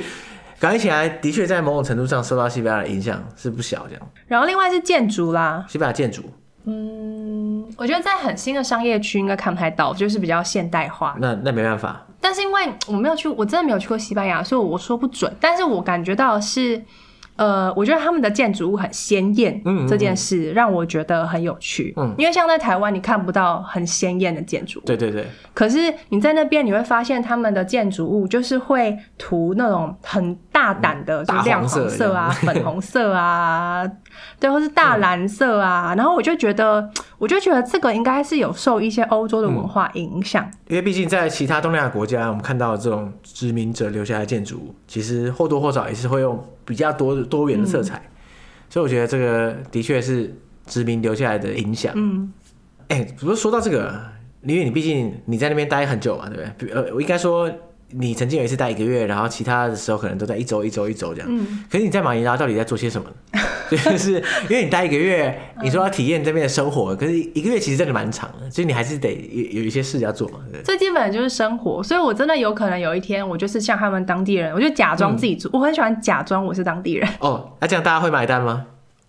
[0.60, 4.02] 感觉起来的确在某种程度上受到西班牙的影响是不小，这样。
[4.26, 6.22] 然后另外是建筑啦，西班牙建筑，
[6.70, 11.16] 嗯，我觉得在很新的商业区应该看不太到，就是比较现代化。
[11.20, 12.06] 那那没办法。
[12.20, 15.32] 但是因为我没有去，我真的没有去过西班牙，所以我说不准。
[15.40, 16.82] 但是我感觉到是。
[17.36, 21.94] 呃，我觉得他们的建筑物很鲜艳，嗯，这件事让我觉得很有趣。
[21.96, 24.82] 嗯，因为像在台湾，你看不到很鲜艳的建筑物。
[24.84, 25.24] 对对对。
[25.54, 25.78] 可是
[26.10, 33.90] 你在那边，你会发现他们的建筑物就是会涂那种很大胆的，就亮黄色啊、 粉红色啊，
[34.38, 35.94] 对，或是大蓝色啊。
[35.96, 40.50] 然后我就觉得，我就觉得这个应该是有受一些欧洲的文化影响。
[40.68, 46.38] 因为毕竟在其他东南亚国家，我们看到这种殖民者留下来的建筑物，其实或多或少也是会用。
[46.62, 48.10] 比较多多元的色彩，嗯，
[48.68, 50.32] 所以我觉得这个的确是
[50.66, 51.92] 殖民留下来的影响。
[51.96, 52.32] 嗯，
[52.86, 53.92] 哎、欸，不是说到这个，
[54.44, 56.72] 因为你毕竟你在那边待很久嘛，对不对？
[56.72, 57.50] 呃，我应该说。
[57.92, 61.28] 你曾经有一次待一个月，然后其他的时候可能都在一周、一周、一周这样。
[61.30, 61.64] 嗯。
[61.70, 63.08] 可是你在马尼拉到底在做些什么？
[63.70, 64.14] 就是
[64.48, 70.40] 因为你待一个月，你说要体验这边的生活，可是一个月其实真的蛮长的，所以你还是得有有一些事要做嘛。
[70.64, 75.48] 最基本的就是生活，所以我真的有可能有一天，我就是像他们当地人，我就假装自己做。
[75.50, 77.08] 嗯、我很喜欢假装我是当地人。
[77.20, 78.66] 哦，那这样大家会买单吗？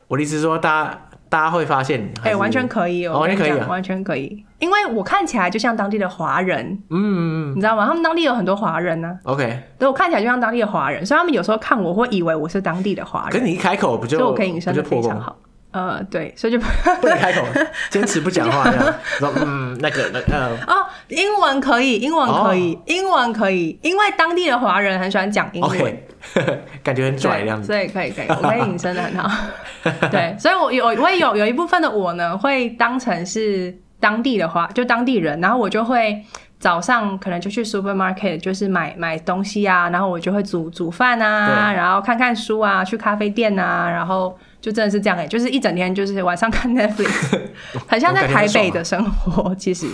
[0.07, 1.07] 我的意思是说，大家。
[1.31, 7.87] 大家会发现，哎、欸，完全可以，哦，完全可以，完全可以，因为我看起来就像当地的华人，嗯嗯嗯，你知道吗？
[7.87, 9.31] 他们当地有很多华人呢、啊。
[9.31, 13.31] OK，对，我看起来就像当地的华人，所以他们有时候看我会以为我是当地的华人。
[13.31, 15.37] 可是你一开口不就，所以我可以隐身的非常好。
[15.71, 16.59] 呃，对，所以就
[16.99, 17.45] 不能开口，
[17.89, 18.93] 坚持不讲话这样。
[19.19, 26.57] 说嗯，那个那呃哦，英文可以，英文可以，哦、英文可以，因为当地的华人很喜欢讲英文，okay.
[26.83, 29.29] 感觉很拽的样子，所以可以可以，我可以隐身的很好。
[30.11, 36.21] 对，所以我有我也有有一部分的我呢，会当成是当地的话，就当地人，然后我就会
[36.59, 44.37] 早上可能就去 supermarket，就是买买东西啊，然后我就会煮煮饭啊，然后看看书啊，去咖啡店啊，然后。
[44.61, 47.41] 就真的是这样哎、欸，就是一整天就是晚上看 Netflix，
[47.87, 49.53] 很像在台北的生活。
[49.55, 49.87] 其实，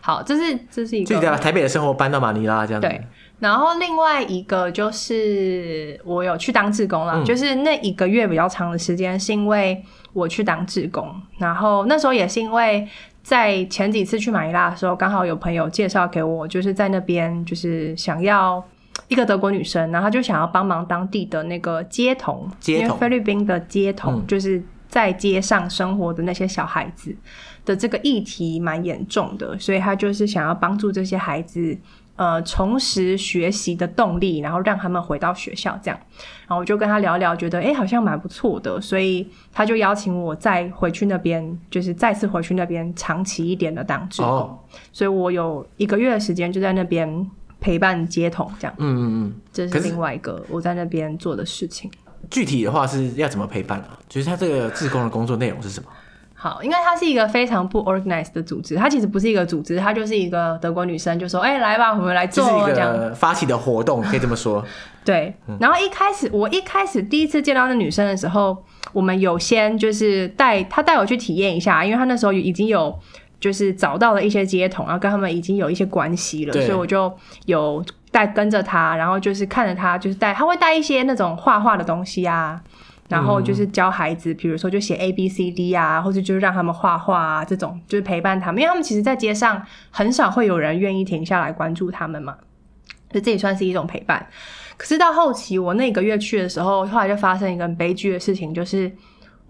[0.00, 1.36] 好，这是这是一个。
[1.38, 2.86] 台北的生活搬到马尼拉这样子。
[2.86, 3.00] 对，
[3.40, 12.86] 然后另外一个就是我有去当志工了、嗯，就是那一个月比较长的时间，是因为我去当志工，然后那时候也是因为
[13.24, 18.64] 在前几次去马尼拉的时候，刚好有朋友介绍给我，就是在那边就是想要。
[19.12, 27.14] 一个德国女生，然后她就想要帮忙当地的那个街童，因为菲律宾的街童、嗯、就是在街上生活的那些小孩子
[27.66, 31.76] 的这个议题蛮严重的，所以她就是想要帮助这些孩子，
[32.16, 36.00] 呃，重拾学习的动力，然后让他们回到学校这样。
[36.46, 44.58] 然后我就跟她聊聊，觉得哎，好像蛮不错的，所以她就邀请我再回去那边，就是再次回去那边长期一点的当志工、哦。
[44.90, 47.30] 所以我有一个月的时间就在那边。
[47.62, 51.90] 陪伴街童这样，嗯嗯嗯，这是另外一个我在那边做的事情。
[52.30, 53.98] 具体的话是要怎么陪伴啊？
[54.08, 55.88] 就是他这个志工的工作内容是什么？
[56.34, 64.64] 好，因为它是一个非常不 organized 的组织，它其实不是一个组织，它就是一个德国女生就说：“哎、欸，来吧，我们来做。”这是一个发起的活动，可以这么说。
[65.04, 68.56] 对，然后一开始我一开始第一次见到那女生的时候，
[68.92, 72.98] 我们有先就是带她带我去体验一下，因为她那时候已经有。
[73.42, 77.12] 就是找到了一些街童，然后跟他们已经有一些关系了，所以我就
[77.46, 82.62] 有带跟着他，然后就是看着他，就是带他会带一些那种画画的东西啊，
[83.08, 92.36] 然后就是教孩子，比如说就写 A B C D 啊，或者就是让他们画画啊，这种就是陪伴他们，因为他们其实，在街上很少会有人愿意停下来关注他们嘛，
[93.10, 94.24] 所以这也算是一种陪伴。
[94.76, 98.88] 可是到后期我那个月去的时候，后来就发生一个很悲剧的事情，就是。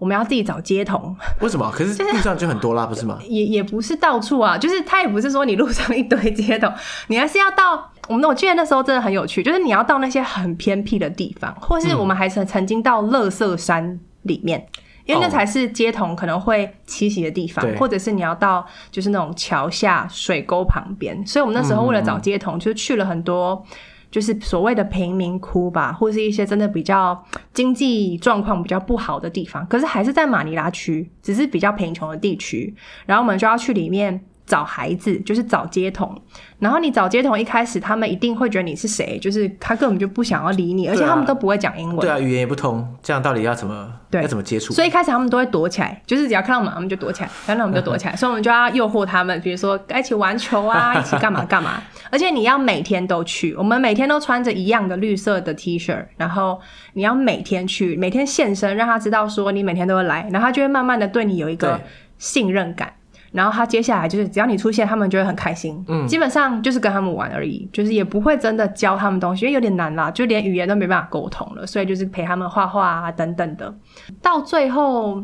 [0.03, 1.71] 我们要自己找街童，为什么？
[1.71, 3.17] 可是路上就很多啦，不是吗？
[3.25, 6.69] 也也不是到处啊，就是他也不是说你路上一堆街童，
[7.07, 8.27] 你还是要到我们。
[8.27, 14.67] 我记得那时候真的很有趣，就是你要到那些很偏僻的地方，或是我们还曾曾经到乐色山里面，
[15.05, 21.25] 因为那才是街童可能会栖息的地方，或者是你要到就是那种桥下水沟旁边。
[21.25, 23.65] 所以我们那时候为了找街童，就去了很多。
[24.13, 27.19] 就是所谓的贫民窟吧，或是一些真的比较
[27.51, 32.71] 经济状况比较不好的地方，可是还是在马尼拉区，只是比较贫穷的地区，
[33.07, 34.23] 然后我们就要去里面。
[34.45, 36.13] 找孩子就是找接童，
[36.59, 44.21] 然后你找接童一开始他们一定会觉得你是谁，就是他根本就不想要理你，而且他们都不会讲英文，对啊，语言也不通，这样到底要怎么对。
[44.21, 44.73] 要怎么接触？
[44.73, 56.59] 所以一开始他们都会躲起来，就是只要看到我们，他们就躲起来，看到我们就躲起来，所以我们就要诱惑他们，比如说一起玩球啊， 一起干嘛干嘛，而且你要每天都去，我们每天都穿着一样的绿色的 T 恤，然后
[56.93, 61.79] 你要每天去，每天现身，让他知道说你每天都会来，然后他就会慢慢的对你有一个
[62.17, 62.93] 信任感。
[63.33, 65.83] 然后他接下来就是，只要你出现，他们就会很开心。
[65.87, 71.65] 嗯，基本上就是跟他们玩而已，就是也不会真的教他们东西，因为有点难啦，就连语言都没办法沟通了。
[71.65, 73.75] 所以就是陪他们画画啊等等的。
[74.21, 75.15] 到最后，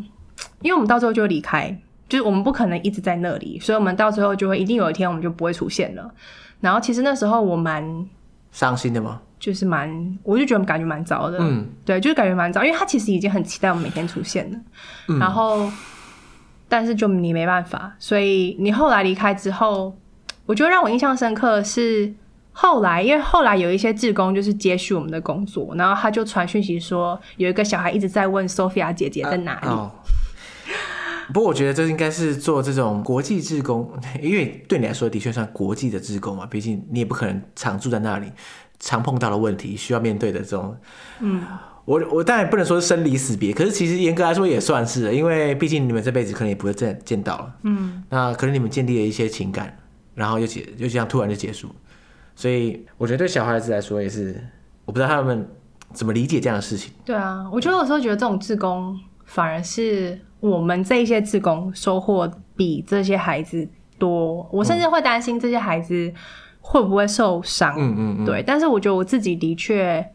[0.63, 1.69] 因为我们到最后就会离开，
[2.07, 6.11] 就是我们不可能一直在那里，所以我们到最后就会一定有一天我们就不会出现了。
[6.59, 7.83] 然后其实那时候我蛮
[8.51, 9.21] 伤心的吗？
[9.39, 11.37] 就是蛮，我就觉得感觉蛮糟的。
[11.39, 14.59] 嗯，对，就是感觉蛮糟，因为他其实已经很期待我们每天出现了。
[15.09, 15.71] 嗯，然后。
[16.69, 19.93] 但是就你没办法，所以你后来离开之后，
[20.45, 22.13] 我觉得让我印象深刻的是
[22.53, 29.67] 后来，因为后来有一些志工就是接续我们的工作，然后他就传讯息说有一个小孩一直在问 Sophia 姐姐在哪里。
[31.33, 38.31] 不过我觉得这应该是做这种国际志工， 因为对你来说的确算国际的志工嘛，毕竟你也不可能常住在那里，
[38.79, 40.77] 常碰到的问题需要面对的这种，
[41.19, 41.43] 嗯。
[41.85, 47.55] 我我当然不能说是生离死别，可是其实严格来说也算是，因为毕竟你们这辈子可能也不会再见到了。
[47.63, 49.75] 嗯，那可能你们建立了一些情感，
[50.13, 51.69] 然后又结就这样突然就结束，
[52.35, 54.39] 所以我觉得对小孩子来说也是，
[54.85, 55.47] 我不知道他们
[55.91, 56.93] 怎么理解这样的事情。
[57.03, 66.13] 对啊，我觉得有时候觉得这种志工反而是我们这一些志工收获比这些孩子多，我甚至会担心这些孩子
[66.61, 67.73] 会不会受伤。
[67.75, 70.05] 嗯嗯嗯，对，但是我觉得我自己的确。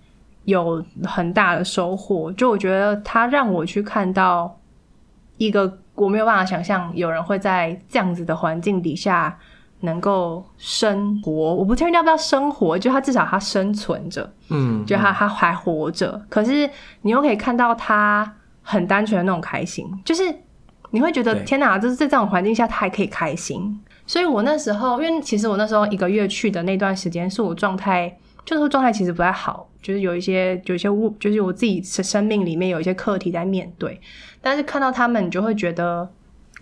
[0.44, 4.54] 有很大的收获，就我觉得他让我去看到
[5.38, 9.38] 一个我没有办法想象有人会在这样子的环境底下
[9.80, 11.32] 能够生活。
[11.32, 16.20] 我不确定要不要生活，就他至少他生存着，嗯，就他他还活着。
[16.28, 16.68] 可是
[17.02, 18.30] 你又可以看到他
[18.62, 20.22] 很单纯的那种开心，就是
[20.90, 23.80] 你会觉得天哪，就是在这种环境下他还可以开心。
[24.06, 28.14] 所以我那时候，因为其实我那时候一个月去的那段时间，是我状态。
[28.46, 34.00] 就是状态其实不太好，就是有一些，有一些物，就是我自己生命里面有一些课题在面对。
[34.40, 36.08] 但是看到他们，你就会觉得，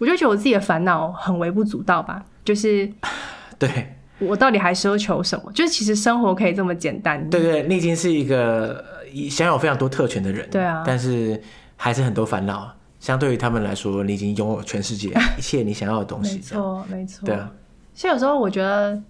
[0.01, 2.25] 我就觉得我自己的烦恼很微不足道吧。
[2.45, 2.93] 就是，
[3.61, 5.53] 对，我到底还奢求什么？
[5.53, 7.31] 就是其实生活可以这么简单。
[7.31, 8.85] 对对，你已经是一个
[9.31, 10.51] 享有非常多特权的人。
[10.51, 11.41] 对啊，但是
[11.77, 12.75] 还是很多烦恼。
[12.99, 15.09] 相对于他们来说，你已经拥有全世界
[15.39, 16.35] 一切你想要的东西。
[16.35, 17.25] 没错，没错。
[17.25, 17.49] 对啊，
[17.95, 19.01] 所以有时候我觉得。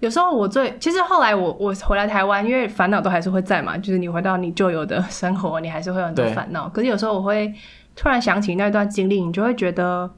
[0.00, 6.68] 有时候我最其实后来我我回来台湾，因为烦恼都还是会在嘛，就是你回到你旧有的生活，你还是会有很多烦恼。
[6.68, 7.52] 可是有时候我会
[7.96, 10.08] 突然想起那段经历，你就会觉得，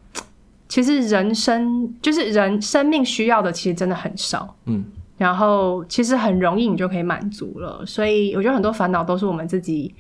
[0.69, 4.55] 其实人生就是人生命需要的，其实真的很少。
[4.67, 4.85] 嗯，
[5.17, 7.83] 然后其实很容易你就可以满足了。
[7.87, 9.95] 所以我觉得很多烦恼都是我们自己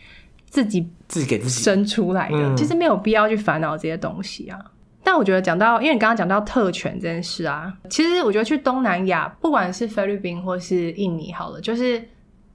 [0.50, 4.58] 自己自己给自己生出来的，嗯，其实没有必要去烦恼这些东西啊。
[5.02, 12.02] 但我觉得讲到，因为你刚刚讲到特权这件事啊，其实我觉得去东南亚，不管是菲律宾或是印尼，好了，就是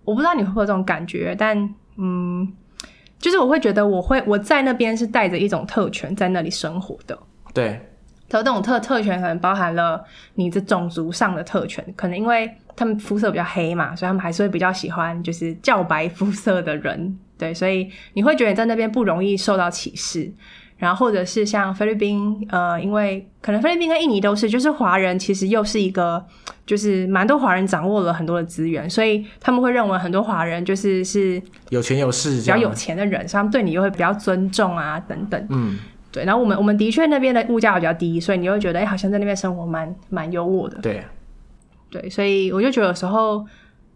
[0.03, 1.57] 我不知道你会不会有这种感觉，但
[1.97, 2.47] 嗯，
[3.17, 7.17] 就是我会觉得我会我在那边是带着一种特权在那里生活的。
[7.53, 7.81] 对，
[8.29, 10.03] 这种特特权可能包含了
[10.35, 17.17] 你的种族上的特权，可能因为他们肤色比较黑嘛，所以他们还是会比较喜欢就是较白肤色的人。
[17.37, 20.31] 对，所以你会觉得你在那边不容易受到歧视。
[20.77, 26.23] 然后或者是像菲律宾，呃，因为可能菲律宾跟印尼都是，就是华人其实又是一个，
[26.65, 35.47] 就是蛮多华人掌握了很多的资源，所以他们会认为很多华人就是是有权有势，比较有钱的人，所以他们对你又会比较尊重啊等等。
[35.49, 35.79] 嗯，
[36.11, 36.25] 对。
[36.25, 40.77] 然后我们我们的确那边的物价比较低，所以你会觉得，哎，好像在那边生活蛮蛮优渥的。
[40.81, 41.01] 对，
[41.89, 43.45] 对，所以我就觉得有时候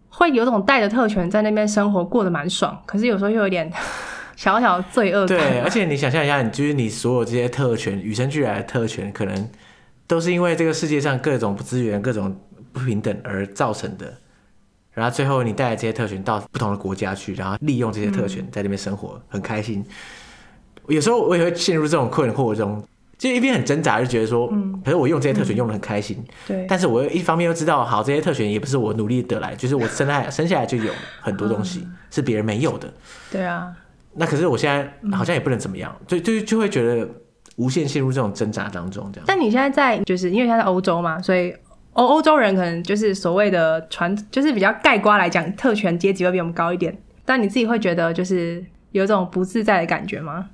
[0.08, 3.70] 会有种带着特权在那边生活过得蛮爽，可是有时候又有点。
[4.40, 5.36] 小小罪恶感。
[5.36, 9.50] 对，而且你想象一下，你就是你所有这些特权，与生俱来的特权，可能
[10.06, 12.34] 都是因为这个世界上各种资源、各种
[12.72, 14.14] 不平等而造成的。
[14.92, 19.84] 然后最后你带来这些特权到不同的国家去，然后利用这些特权在那边生活，嗯、很开心。
[20.88, 22.82] 有时候我也会陷入这种困惑中，
[23.18, 26.66] 就一边很挣扎，就觉得说，嗯，可是我用这些特权用的很开心，对、嗯。
[26.66, 32.90] 但是我又一方面又知道，好，这些特权也不是我努力得来，就是我生来生下来就有很多东西是别人没有的。
[33.30, 33.70] 对啊。
[34.14, 37.08] 那可是我现在好像也不能怎么样，就就就会觉得
[37.56, 39.24] 无限陷入这种挣扎当中这样。
[39.26, 41.54] 但你现在在就是因为现在在欧洲嘛，所以
[41.92, 46.96] 欧欧洲人可能就是所谓的传，就是比较盖瓜来讲，特权阶级会比我们高一点。
[47.24, 50.48] 但你自己会觉得就是有这种不自在的感觉吗？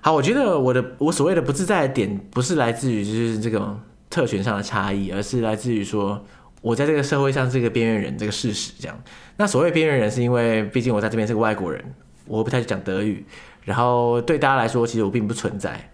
[0.00, 6.24] 好，我觉得我的我所谓的不自在的点，不是来自于就是这种特权上的差异，而是来自于说
[6.62, 8.96] 我在这个社会上是一个边缘人这个事实这样。
[9.36, 11.84] 那所谓边缘人，是因为毕竟我在这边是个外国人。
[12.26, 13.24] 我不太讲德语，
[13.64, 15.90] 然后对大家来说，其实我并不存在。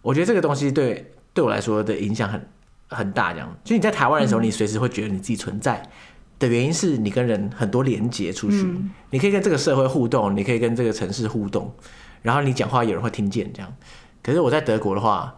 [0.00, 2.48] 我觉得这个东西对对我来说的影响很
[2.88, 3.32] 很大。
[3.32, 5.82] 这样，就你在台湾的时候，你随时会觉得你自己存在
[6.38, 8.66] 的原因是你跟人很多连接出去，
[9.10, 11.72] 你可以跟这个社会互动，你可以跟这个城市互动，
[12.22, 13.72] 然后你讲话有人会听见这样。
[14.22, 15.34] 可是我在德国的话，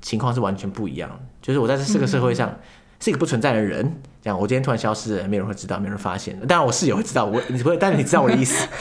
[0.00, 2.54] 情况是完全不一样，就是我在这个社会上。
[3.02, 6.38] 是一个不存在的人，这样我今天突然消失了，没有人会知道，没有人发现。
[6.46, 8.64] 当然我室友会知道，我你不会，但是你知道我的意思。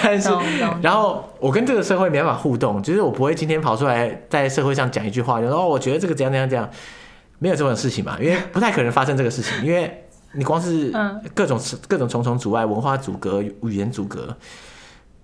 [0.00, 0.30] 但是，
[0.80, 6.70] 然后我跟这个社会没办法互动，就是我不会今天跑出来在社会上讲一句话，就说哦，我觉得这个怎样怎样怎样，
[7.40, 10.04] 没有这种事情嘛，因为不太可能发生这个事情，因为
[10.34, 10.92] 你光是
[11.34, 14.36] 各种各种重重阻碍，文化阻隔、语言阻隔。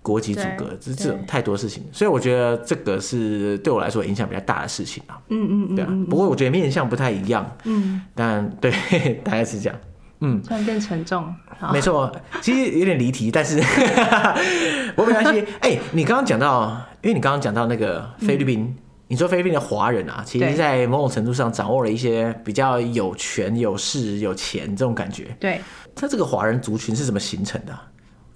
[0.07, 5.19] 国籍阻隔，这这种太多事情，所以我觉得这个是对我来说影响比较大的事情啊。
[5.31, 5.91] 嗯嗯嗯，对啊。
[6.09, 7.45] 不过我觉得面向不太一样。
[7.65, 8.01] 嗯。
[8.15, 8.71] 但对，
[9.25, 9.77] 大概是这样。
[10.21, 10.41] 嗯。
[10.43, 11.35] 突然变沉重。
[11.73, 13.59] 没错，其实有点离题，但是
[14.95, 15.41] 我没关系。
[15.59, 18.77] 哎、欸，你刚刚讲到，因为你刚刚讲到那个菲律宾，嗯、
[19.09, 25.37] 你说菲律宾的华人啊，其实在某种程度上掌握了一些比较有权、有势、有钱这种感觉。
[25.41, 25.61] 对。
[25.97, 27.77] 他这个华人族群是怎么形成的？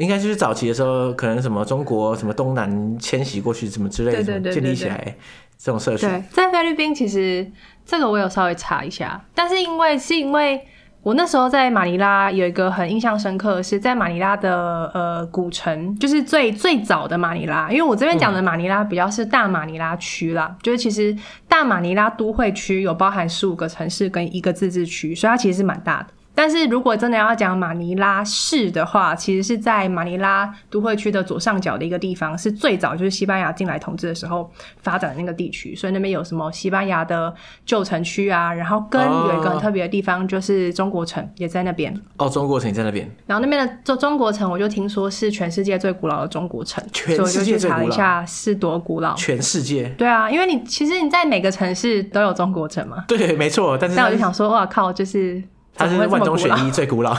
[0.00, 5.14] 应该就是早期的时候，可能什么中国什么东南迁徙过去什么之类的，建立起来
[5.58, 6.06] 这种社区。
[6.06, 7.46] 对，在菲律宾其实
[7.84, 10.60] 这个我有稍微查一下，但是因为是因为
[11.02, 21.14] 我那时候在马尼拉有一个很印象深刻的是在马尼拉的呃古城，就是最最早的马尼拉，因为我这边讲的马尼拉比较是大马尼拉区啦，嗯、就是其实
[21.48, 26.08] 大马尼拉都会区有包含十五个城市跟一个自治区，所以它其实是蛮大的。
[26.40, 37.30] 但是如果真的要讲马尼拉市的话，其实是在马尼拉都会区的左上角的一个地方，是最早就是西班牙进来统治的时候发展的那个地区，所以那边有什么西班牙的
[37.66, 41.94] 旧城区啊，然后跟有一个很特别的地方就是中国城也在那边。
[42.16, 43.06] 哦，中国城也在那边。
[43.26, 46.82] 然后那边的中中国城，我就听说是全世界最古老的中国城。
[46.94, 49.14] 所以我就去查了一下是多古老。
[49.14, 49.90] 全世界。
[49.98, 53.04] 对啊，因为你其实你在每个城市都有中国城嘛。
[53.06, 53.76] 对，没错。
[53.76, 55.42] 但是但我就想说，哇靠，就是。
[55.74, 57.16] 它是万中选一最古老，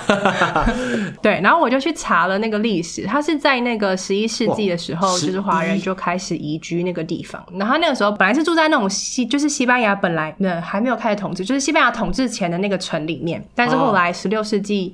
[1.21, 1.39] 对。
[1.41, 7.43] 然后我就去查了那个历史，它是在那个十一世纪的时候，就是华人就开始移居那个地方。
[7.53, 13.43] 然后那个时候本来是住在那种西，就是西班牙本来那还没有开始统治，就是西班牙统治前的那个城里面。
[13.55, 14.93] 但是后来十六世纪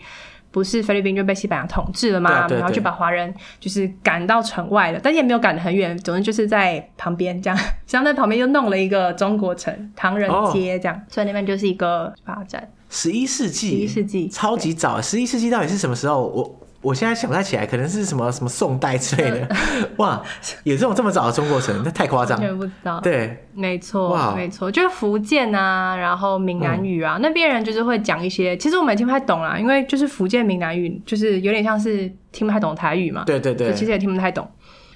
[0.49, 12.65] 不是菲律宾就被西班牙统治了嘛，然后就把华人就是赶到城外了，但是也没有赶得很远，总之就是在旁边这样， 像在旁边又弄了一个中国城唐人街这样，所以那边就是一个发展。
[12.89, 15.01] 十一世纪，十一世纪超级早。
[15.01, 16.27] 十一世纪到底是什么时候？
[16.27, 19.47] 我我现在想不太起来，可能是什么什么宋代之类的。
[19.97, 20.21] 哇，
[20.63, 22.37] 有这种这么早的中国城，那太夸张。
[22.39, 22.99] 全不知道。
[23.01, 33.23] 对，没错，哇，没错，就是福建啊，然后闽南语啊，嗯、那边人就是会讲一些，其实我们也听不太懂啦，因为就是福建闽南语，就是有点像是听不太懂台语嘛。
[33.25, 34.47] 对对对，其实也听不太懂。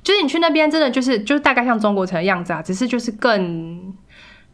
[0.03, 3.93] 就是你去那边，真的就是就是大概像中国城的样子啊，只是就是更。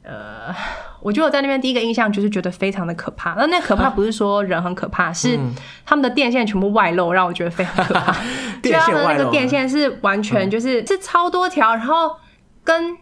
[0.07, 0.55] 呃，
[1.01, 3.33] 我觉得我在那边第一个印象就是觉得非常的可怕。
[3.33, 5.37] 那那可怕不是说人很可怕，啊、是
[5.85, 8.15] 他们的电线全部外露，让我觉得非常可怕。
[8.63, 12.15] 电线外露，那个电线是完全就是、嗯、是超多条，然后
[12.63, 12.97] 跟。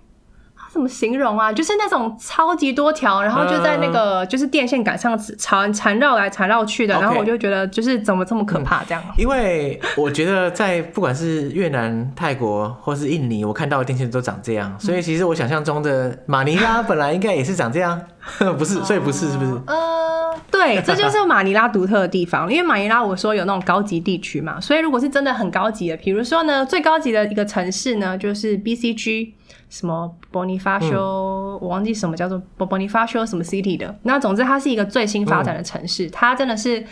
[0.75, 1.53] 怎么形容啊？
[1.53, 9.01] 就是那种超级多条，然后就在那个就是电线杆上缠缠绕来缠绕去的，然后我就觉得就是怎么这么可怕这样。
[9.17, 18.01] 因为我觉得在不管是越南、泰国或是印尼，我看到的电线都长这样，所以其实我想象中的马尼拉本来应该也是长这样，
[18.59, 18.83] 不是？
[18.83, 19.51] 所以不是是不是？
[19.67, 22.51] 呃，对，这就是马尼拉独特的地方。
[22.51, 29.31] 因为马尼拉我说有那种高级地区嘛，所以如果是真的很高级的，比如说呢，最高级的一个城市呢，就是 BCG。
[29.69, 33.93] 什么 Bonifacio，、嗯、我忘记什么叫做 Bonifacio 什么 City 的。
[34.03, 36.85] 那总之，它是一个最新发展的城市，嗯、它真的是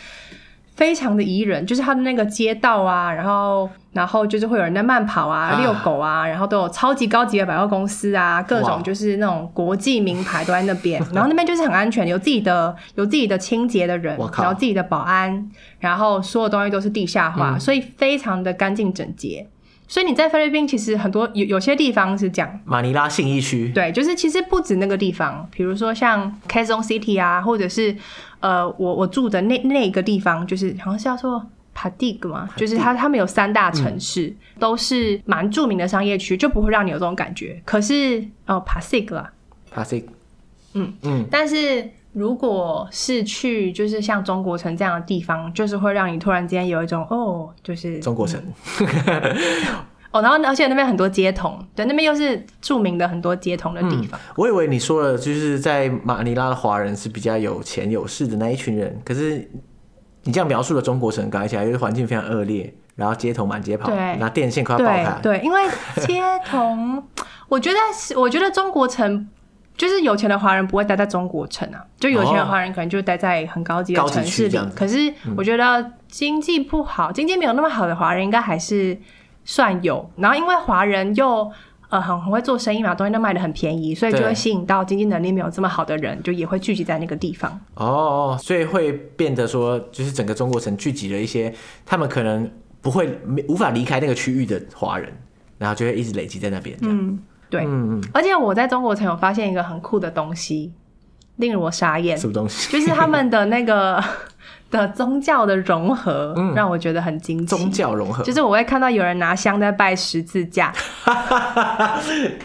[0.76, 11.00] 非常的宜人，就是它的那个街道啊，然后然后就是会有人在慢跑啊、遛狗啊，然后都有超级高级的百货公司啊，各种就是那种国际名牌都在那边。
[11.14, 19.48] 然后那边就是很安全，有自己的有自己的清洁的人，然后自己的保安，然后所有东西都是地下化，嗯、所以非常的干净整洁。
[19.88, 27.96] 所以你在菲律宾其实很多有有些地方是讲马尼拉信义区，对，就是其实不止那个地方，比如说像 Quezon City 啊，或者是
[28.40, 37.62] 呃我我住的那那个地方，就是好像是叫做 Padig 嘛，就是它他们有三大城市，嗯、都是蛮著名的商业区，就不会让你有这种感觉。
[37.66, 39.32] 可是哦，Pasig 啦
[39.74, 40.06] ，Pasig，
[40.74, 48.42] 嗯嗯，但是如果是去就是像中国城这样的地方，就是会让你突然间有一种哦，就是中国城。
[50.12, 54.20] 哦，然后而且那边很多街童，对，那边又是著名的很多街童的地方。
[54.20, 59.50] 嗯、我以为你说了，就是在马尼拉的华人是比较有钱有势的那一群人，可是。
[60.26, 65.20] 你这样描述的中国城，感觉起来就是环境非常恶劣，然后街头满街跑，对然后电线快要爆开。
[65.22, 65.62] 对，因为
[66.08, 67.04] 街童，
[67.50, 69.28] 我觉得是，我觉得中国城
[69.76, 74.60] 就是有钱的华人不会待在中国城啊，就有钱的华人可能就待在很高级的城市里。
[74.76, 78.98] 可是我觉得经济不好，嗯、经济没有那么好的华人应该还是
[79.44, 80.10] 算有。
[80.18, 81.52] 然后因为华人又。
[81.90, 87.62] 呃，很很会做生意嘛，东西都卖的很便宜，所以就会吸引到经济能力没有这么好的人，就也会聚集在那个地方。
[87.76, 91.54] 哦，所以会变得说，就是整个中国城聚集了一些
[91.86, 92.50] 他们可能
[92.82, 93.16] 不会
[93.48, 95.08] 无法离开那个区域的华人，
[95.60, 96.76] 然后就会一直累积在那边。
[96.82, 97.20] 嗯，
[97.58, 98.04] 对，嗯嗯。
[98.14, 100.74] 而且我在中国城有发现一个很酷的东西，
[101.38, 102.18] 令我傻眼。
[102.18, 102.72] 什么东西？
[102.72, 104.04] 就是他们的那个。
[104.74, 107.46] 的宗教的融合让我觉得很惊奇。
[107.46, 110.74] 宗教融合，就是我会看到有人拿香在拜十字架，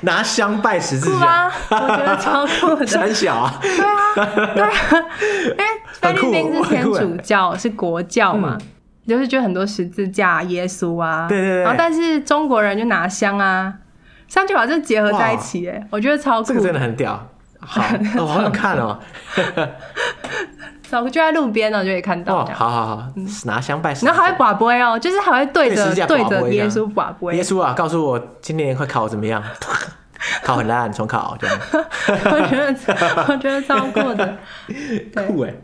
[0.02, 2.84] 拿香拜十字架，我觉得超酷的。
[3.00, 4.70] 很小啊，对啊，对啊，
[5.52, 5.64] 因为
[6.02, 8.58] 菲律宾是天主教，是国教嘛，
[9.06, 11.62] 就是就很多十字架、耶稣啊，对对对。
[11.62, 13.72] 然后但是中国人就拿香啊，
[14.28, 17.28] 香就把这结合在一起，哎，我觉得超酷，这个真的很屌。
[17.60, 17.82] 好，
[18.20, 18.96] 我好想看哦。
[20.88, 22.36] 走，就在路边呢，就可以看到。
[22.36, 23.08] 哦，好好好，
[23.44, 23.92] 拿香拜。
[24.02, 27.36] 然后还会跋杯哦，就是还会对着对着耶稣跋杯。
[27.36, 29.42] 耶稣啊，告诉我今年会考怎么样？
[30.42, 31.56] 考很烂，重考这样。
[31.70, 32.74] 我觉得
[33.28, 34.36] 我觉得超酷的，
[35.26, 35.54] 酷哎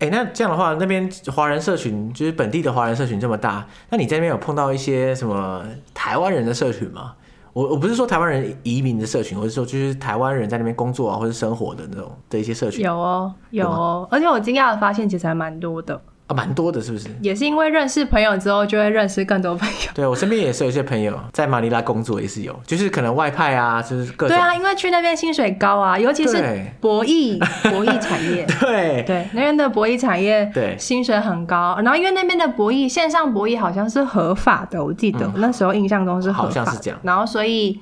[0.00, 7.14] 哎，那这样的话，那边华人社群就是本地的华人社群这么大，那你在那边有碰到一些什么台湾人的社群吗？
[7.58, 12.84] 我我不是说台湾人移民的社群，我是说就是台湾人在那边工作啊或者生活的那种的一些社群。
[12.84, 16.00] 有哦，有哦，吗而且我惊讶的发现，其实还蛮多的。
[16.28, 17.08] 啊，蛮多的，是不是？
[17.22, 19.74] 也是因为认识朋友之后，就会认识更多朋友。
[19.94, 24.36] 对，我身边也是有一些朋友在马尼拉工作，也是有，就是可能外派啊，就是各种。
[24.36, 26.36] 对啊，因为去那边薪水高啊，尤其是
[26.80, 27.38] 博弈
[27.70, 28.46] 博弈产业。
[28.60, 31.78] 对对，那边的博弈产业对薪水很高。
[31.82, 36.60] 然后因为那边的博弈线上博弈好像是合法的，我记得、嗯、那时候印象中是合法的。
[36.60, 37.00] 好像是这样。
[37.02, 37.80] 然后所以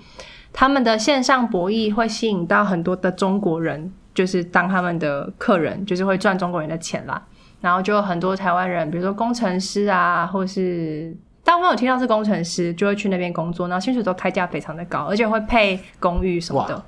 [0.52, 7.20] 他们的线上博弈会吸引到很多的中国人，就是当他们的客人，就是会赚中国人的钱啦。
[7.66, 11.12] 然后就有很多台湾人，比如说工程师啊，或是
[11.42, 16.80] 大部分有听到是工程师，就会去那边工作，然后薪水都开价非常的高，而且会配公寓什么的，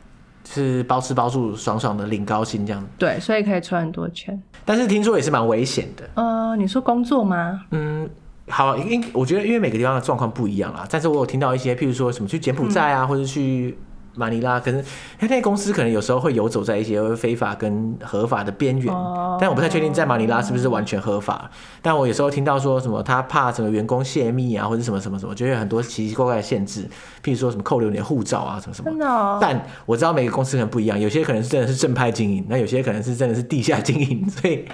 [0.45, 2.81] 是包吃包住，爽爽的领高薪这样。
[2.97, 4.41] 对，所以可以存很多钱。
[4.65, 6.09] 但是听说也是蛮危险的。
[6.15, 7.61] 呃，你说工作吗？
[7.73, 8.09] 嗯，
[8.49, 13.77] 好，因我觉得因为每个地方的状况不一样啦，但是我有听到一些，譬如说什么去柬埔寨啊，嗯、或者去。
[14.19, 14.85] 马尼拉，可是
[15.21, 21.35] 那些公司可能有时候会游走在一些非法跟合法的边缘，oh, 但我不太确定在马尼拉是不是完全合法。
[21.35, 21.51] Oh.
[21.81, 26.85] 但我有时候听到说什么他怕什么员工泄密啊，或者什么什么什么，就有很多奇奇怪怪的限制，
[27.23, 28.91] 譬如说什么扣留你的护照啊，什么什么。
[28.91, 29.39] 真的哦。
[29.41, 34.65] 但我知道每个公司可能不一样，有些可能是真的是正派经营，那有些可能是真的是地下经营，所以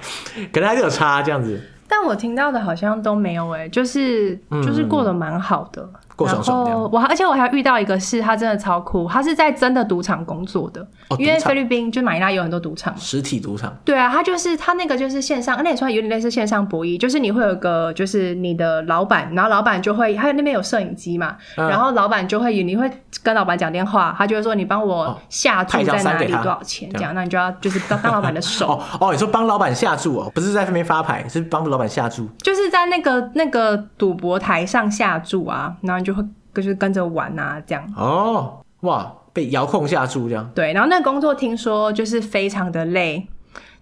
[0.53, 1.61] 可能还是有差这样子。
[1.86, 5.82] 但我听到的好像都没有哎、欸，就是就是过得蛮好的。
[5.82, 13.75] 嗯然后我还，而且我还遇到一个是，他真的超酷，他是在真的赌场工作的，哦、因为菲律宾就马尼拉有很多赌场，实体赌场。
[13.85, 22.91] 对啊，他就是他那个就是线上，那也算有点类似线上博弈，就是你会有个就是你的老板，然后老板就会，还有那边有摄影机嘛，嗯、然后老板就会，你会
[23.23, 28.69] 跟老板讲电话，他就会说你帮我下注在哪里多少钱这样，那你就要就是当当老板的 手。
[28.69, 36.23] 哦哦，你说帮老板下注哦，不是在那边发牌，是帮老板下注，就是在那个那个赌博台上下注啊，然后你就会。
[36.55, 40.49] 就是跟着玩啊，这样哦，哇，被遥控下注这样。
[40.55, 43.27] 对，然后那个工作听说就是非常的累，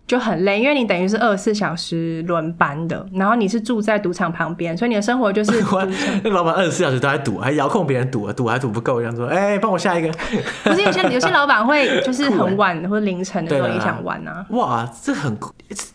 [0.06, 5.62] 就很累，因为你等于是二十四小时轮班的，然后你是住在赌场旁边，所以你的生活就是
[6.24, 10.10] 那老板二十四小时都在赌，还遥控别人赌，赌还赌不够，这样说，哎、欸，帮我下一个。
[10.64, 14.46] 不是有些有些老板会就是很晚或者凌晨的时候也想玩啊。
[14.56, 15.38] 哇，这很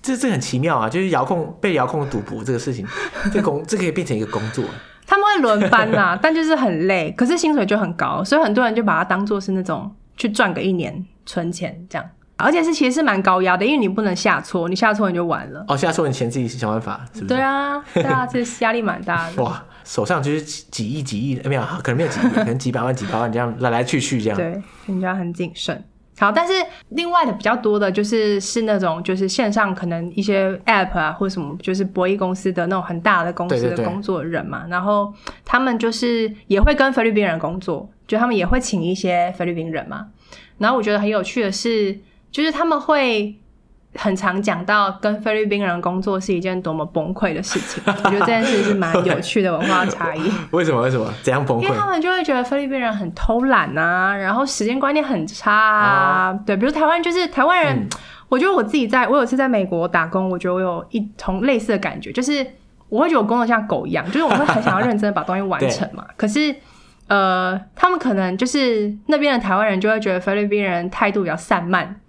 [0.04, 2.86] 这这很奇妙啊，就是遥控被遥控赌博这个事情，
[3.34, 4.64] 这工这可以变成一个工作。
[5.08, 12.06] 他们会轮班呐、啊， 但就是很累，可是薪水就很高，所以很多人就把它当做是那种去赚个一年存钱这样，
[12.36, 15.66] 而且是其实是蛮高压的，因为你不能下错，你下错你就完了。
[15.70, 17.34] 哦，下错你钱自己想办法，是不是？
[17.34, 19.42] 对啊，对啊，这压力蛮大的。
[19.42, 24.38] 哇，手上就是几亿几亿，没有，可能没有几亿，可能几百万几百万这样来来去去这样。
[24.38, 25.82] 对，人家很谨慎。
[26.20, 26.54] 好，但是
[26.90, 35.14] 另外的比较多的就是是那种就是线上可能一些 App 啊或者什么，就是博弈公司的那种很大的公司的工作人嘛，对对对，然后
[35.46, 40.08] 他们就是也会跟菲律宾人工作，就他们也会请一些菲律宾人嘛。
[40.58, 42.00] 然后我觉得很有趣的是，
[42.32, 43.36] 就是他们会。
[43.98, 50.32] 很常讲到跟菲律宾人工作是一件多么崩溃的事情， 我觉得这件事是蛮有趣的文化差异。
[50.52, 50.82] 为什么？
[50.82, 51.12] 为什么？
[51.24, 51.64] 怎样崩溃？
[51.64, 56.32] 因为他们就会觉得菲律宾人很偷懒啊，然后时间观念很差啊。
[56.32, 57.88] 哦、对，比如台湾就是台湾人、嗯，
[58.30, 62.46] 我觉得我自己在我有次在美国打工，我觉得我有一同类似的感觉，就是
[62.90, 66.06] 我会觉得我工作像狗一样，就是我会很想要认真的把东西完成嘛。
[66.16, 66.56] 可是
[67.08, 72.00] 呃，他们可能就是那边的台湾人就会觉得菲律宾人态度比较散漫。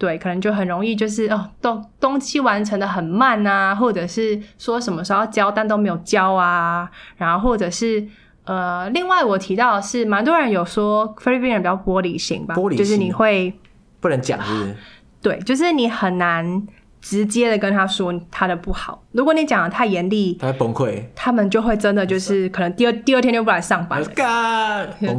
[0.00, 8.02] 对，可能就很容易就是哦，东东西完成的很慢啊，或者是说什么时候要交但都没有交啊，然后或者是
[8.44, 13.52] 呃，另外我提到的是，蛮多人有说菲律宾人比较玻璃心吧，玻璃心，就是你会
[14.00, 14.76] 不能讲，是不是？
[15.20, 16.66] 对，就是你很难。
[17.00, 24.06] 直接的跟他说他的不好，如果你讲的太严厉，他会崩溃，他们就会真的就是可能第二第二天就不来上班了，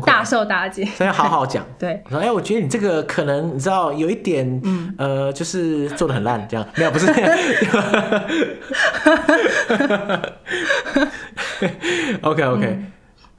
[0.06, 0.86] 大受打击。
[0.86, 6.66] 所以要好好讲， 对，说哎、欸，我觉得你这个可能你知道有一点，嗯，呃，就是做的很烂，这样。
[6.76, 7.08] 没有不是，
[12.22, 12.68] OK OK。
[12.68, 12.92] 嗯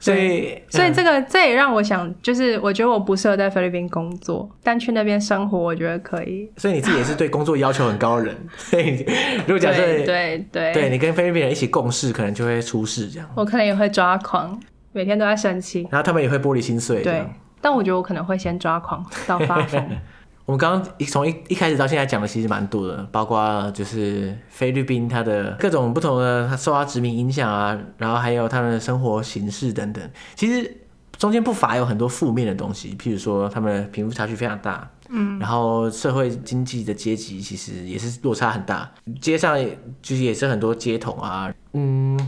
[0.03, 6.51] 所以，所以这个这也让我想，就是我觉得我不适合在菲律宾工作，但去那边生活，我觉得可以。
[6.57, 9.05] 所以你自己也是对工作要求很高的人，所以
[9.47, 13.29] 如果假设对对对，对你跟菲律宾人一起共事，可能就会出事这样。
[13.33, 14.59] 我可能也会抓狂，
[14.91, 17.01] 每天都在生气，然后他们也会玻璃心碎。
[17.01, 17.25] 对，
[17.61, 19.81] 但我觉得我可能会先抓狂到发疯。
[20.45, 30.03] 我们刚刚一从一一开始到现在讲的其实蛮多的，包括就是菲律宾它的各种不同的，它受到殖民影响啊，然后还有他们的生活形式等等。
[30.35, 30.79] 其实
[31.17, 38.91] 中间不乏有很多负面的东西，譬如说他们的贫富差距非常大，嗯，然后社会经济的阶级其实也是落差很大，
[39.21, 39.57] 街上
[40.01, 42.19] 就是也是很多街头啊，嗯，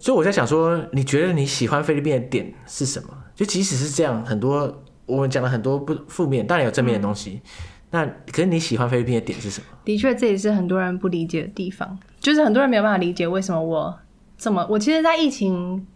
[0.00, 3.10] 所以我在想说，你觉得你喜欢菲律宾的点是什么？
[3.34, 4.82] 就即使是这样，很多。
[5.06, 7.40] 我们讲了很多不负面，当然有正面的东西。
[7.44, 7.50] 嗯、
[7.90, 9.66] 那可是你喜欢菲律宾的点是什么？
[9.84, 13.98] 的确，这也是很多人不理解的地方，就是很多人没有办法理解为什么我
[14.36, 14.66] 这么……
[14.68, 15.86] 我其实，在疫情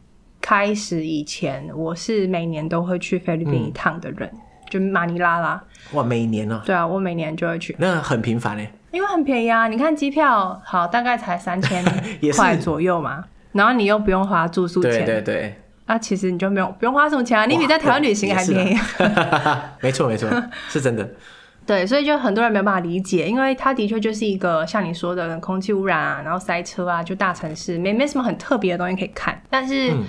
[0.41, 4.39] 开始以前，我是每年都会去菲律宾一趟的人，嗯、
[4.71, 5.63] 就马尼拉啦。
[5.93, 6.63] 哇，每年哦？
[6.65, 7.75] 对啊，我每年就会去。
[7.79, 9.67] 那很频繁耶，因为很便宜啊！
[9.67, 11.85] 你看机票，好，大概才三千
[12.37, 15.55] 块左右嘛，然后你又不用花住宿钱，对对对。
[15.91, 18.78] 那、啊、其实你就没有不用花什么钱啊，你比在台湾旅行还便宜。
[19.82, 20.28] 没错没错，
[20.68, 21.11] 是真的。
[21.66, 29.43] 对，所以就很多人没有办法理解，因为它的确就是一个像你说的空气污染啊，然后塞车啊，就大城市没没什么很特别的东西可以看。
[29.51, 30.07] 但是，嗯、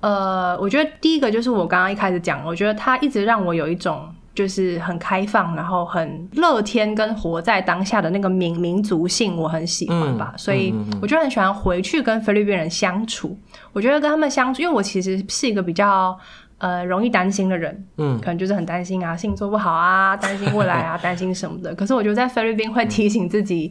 [0.00, 4.06] 呃，我觉得第一个就是我刚刚一开始讲，我觉得它一直让我有一种。
[4.36, 10.28] 就是很开放，然后很乐天，跟活在当下的那个民民族性，我很喜欢吧。
[10.34, 13.28] 嗯、所以我就很喜欢回去跟菲律宾人相处。
[13.28, 16.18] 嗯、我觉得跟他们相处，因为我其实是一个比较
[16.56, 21.74] 呃容易担心的人，嗯，可能就是很担心啊，事情做不好啊， 担心未来啊，担心什么的。
[21.74, 23.70] 可是我觉得在菲律宾会提醒自己，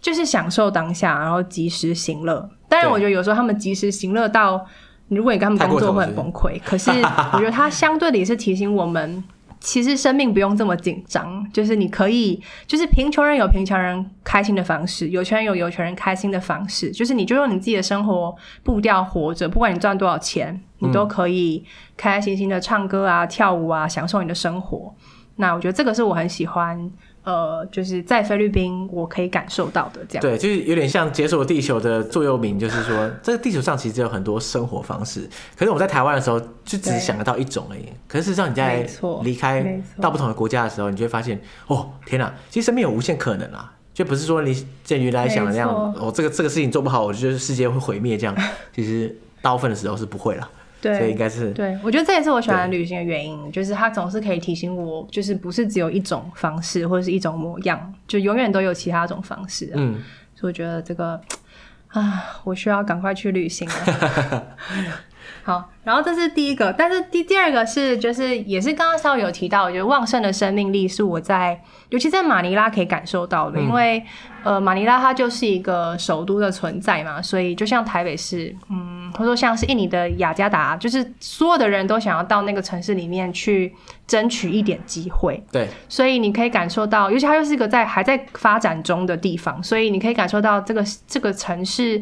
[0.00, 2.48] 就是享受当下，然后及时行乐。
[2.66, 4.66] 当然，我觉得有时候他们及时行乐到，
[5.08, 6.58] 如果你跟他们工作会很崩溃。
[6.64, 9.22] 可是我觉得他相对的也是提醒我们。
[9.62, 18.34] 其实生命不用这么紧张，就是你可以，就是贫穷人有贫穷人开心的方式，有钱人有有钱人开心的方式，就是你就用你自己的生活
[18.64, 21.64] 步调活着，不管你赚多少钱，你都可以
[21.96, 24.92] 开开心心的唱歌啊、跳舞啊，享受你的生活。
[25.36, 26.90] 那我觉得这个是我很喜欢。
[27.24, 30.20] 呃，就是在菲律宾，我可以感受到的这样。
[30.20, 35.28] 对，就是有点像解锁地球的座右铭，就是说，这个地球上其实有很多生活方式。
[35.56, 37.84] 可是我们在台湾的时候，就只想得到一种而已。
[38.08, 38.86] 可是事实上，你在
[39.22, 43.72] 离开到不同的国家的时候，你就会发现，哦，天哪，其实生命有无限可能啊！
[43.94, 44.54] 就不是说你
[44.84, 48.34] 像原来想的那样，哦，这个这个事情做不好，我觉得世界会毁灭这样。
[48.74, 50.50] 其实大部分的时候是不会了。
[50.82, 59.76] 对，所以应该是对，我觉得这也是我喜欢旅行的原因，就是它总是可以提醒我，就是不是只有一种方式或者是一种模样，就永远都有其他种方式啊。
[59.76, 60.02] 嗯，
[60.34, 61.20] 所以我觉得这个
[61.88, 64.56] 啊，我需要赶快去旅行了。
[65.44, 74.00] 好，然后这是第一个，但是第第二个是，就是也是刚刚稍微有提到，我觉得旺盛的生命力是我在，尤其在马尼拉可以感受到的，嗯、因为
[74.44, 83.74] 呃，马尼拉它就是一个首都的存在嘛，所以就像台北市，嗯，或者说像是印尼的雅加达，就是所有的人都想要到那个城市里面去
[84.06, 92.00] 争取一点机会，对，所以你可以感受到，尤其它又是一个在还在发展中的地方，所以你可以感受到这个这个城市。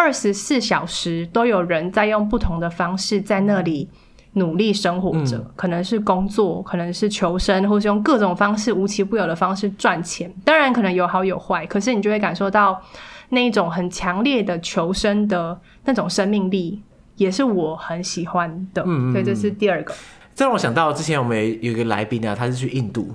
[0.00, 3.86] 二十四小时都有人在用不同的方式在那里
[4.32, 10.32] 努力生活着，嗯、可能是工作，可能是求生，或是用各种方式无奇不有的方式赚钱。
[10.42, 12.80] 当然，可能有好有坏，可是你就会感受到
[13.28, 16.80] 那一种很强烈的求生的那种生命力，
[17.16, 18.82] 也是我很喜欢的。
[18.86, 19.92] 嗯，所以这是第二个。
[20.34, 23.14] 这让我想到之前我们有一个来宾啊，他是去印度，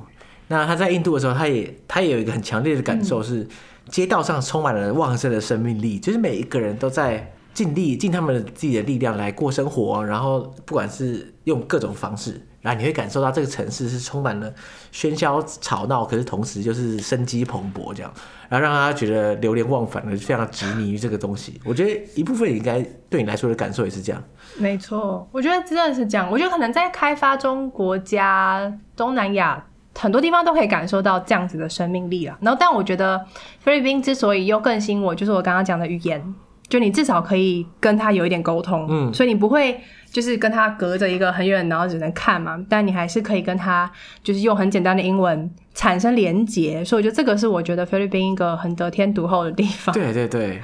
[0.50, 3.48] 那他在印度的时候，他也他也有一个很强烈的感受，是
[3.88, 7.32] 街道上充满了旺盛的生命力，就是每一个人都在。
[7.56, 14.54] 尽力尽他们自己的力量来过生活，然后不管是用各种方式，然后你会感受到这个城市是充满了
[14.92, 18.14] 喧嚣吵闹，可是同时就是生机蓬勃这样，
[18.50, 21.62] 然后让他觉得流连忘返的，非常执迷于这个东西。
[21.64, 24.22] 我觉得一部分应该对你来说的感受也是这样。
[24.58, 26.30] 没错，我觉得真的是这样。
[26.30, 29.66] 我觉得可能在开发中国家、东南亚
[29.98, 32.38] 很多地方都可以感受到这样子的生命力了。
[32.42, 33.26] 然后，但我觉得
[33.60, 36.36] 菲律宾之所以又更吸引我，就是我刚刚讲的语言。
[36.68, 39.80] 就你至少可以跟他有一点沟通，嗯，所以你不会
[40.12, 43.90] 就是跟他隔着一个很远，然后只能看嘛，但你还是可以跟他
[44.24, 49.94] 就是用很简单的英文产生连结，所以我觉得这个是我觉得菲律宾一个很得天独厚的地方。
[49.94, 50.60] 对对对。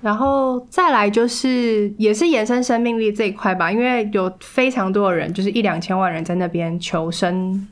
[0.00, 7.66] 然后再来就是也是延伸生命力这一块吧，因为有非常多的人，就是一两千万人在那边求生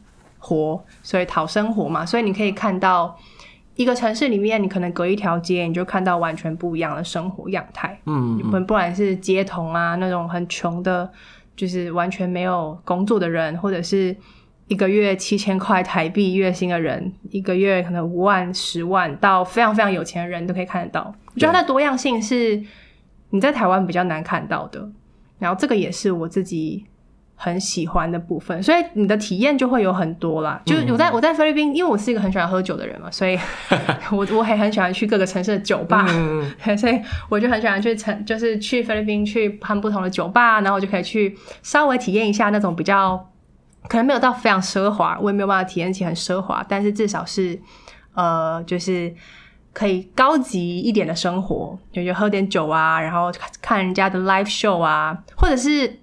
[0.45, 3.16] 活，所以讨生活嘛，所以你可以看到。
[3.76, 7.99] 一个城市里面，你可能隔一条街，你就看到完全不一样的生活样态。
[8.07, 11.11] 嗯，不不管是街童啊，那种很穷的，
[11.57, 14.16] 就是完全没有工作的人，或者是
[14.68, 21.12] 一个月七千块台币月薪的人，一个月可能五万、十万，到非常非常有钱的人都可以看得到。
[21.34, 22.62] 我觉得它的多样性是
[23.30, 24.88] 你在台湾比较难看到的。
[25.40, 26.84] 然后这个也是我自己。
[27.37, 30.61] 很喜欢的部分，所以你的体验就会有很多啦。
[30.64, 33.39] 就是我在我在菲律宾，因为我是一个很喜欢喝酒的人嘛，所以
[34.12, 36.07] 我我还很喜欢去各个城市的酒吧，
[36.78, 43.28] 所以我就很喜欢去城，就是去菲律宾去看不同的酒吧，然后我就可以去稍微体验一下那种比较
[43.89, 47.61] 可能没有到非常奢华，我也没有办法体验起很奢华，但是至少是
[48.14, 49.12] 呃，就是
[49.72, 55.99] 可以高级一点的生活，就就喝点酒啊，然后看人家的 live show 啊，或者是。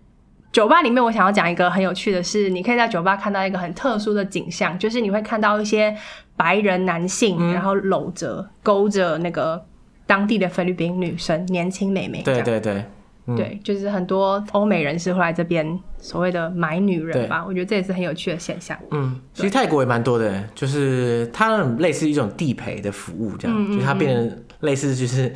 [0.52, 5.95] 酒吧里面，我想要讲一个很有趣的是，你可以在酒吧看到一个很特殊的景象，就是你会看到一些
[6.36, 9.64] 白人男性，嗯、然后搂着、勾着那个
[10.06, 12.22] 当地的菲律宾女生，年轻美眉。
[12.22, 12.84] 对对对，
[13.28, 17.45] 嗯、对，就是很多欧美人士会来这边所谓的买女人吧。
[17.47, 18.78] 我觉得这也是很有趣的现象。
[18.91, 25.34] 嗯，其实泰国也蛮多的，就是它类似一种地陪的服务，这样，就它变成类似就是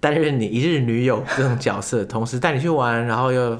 [0.00, 3.56] 担任你一日女友这种角色，同时带你去玩，然后又。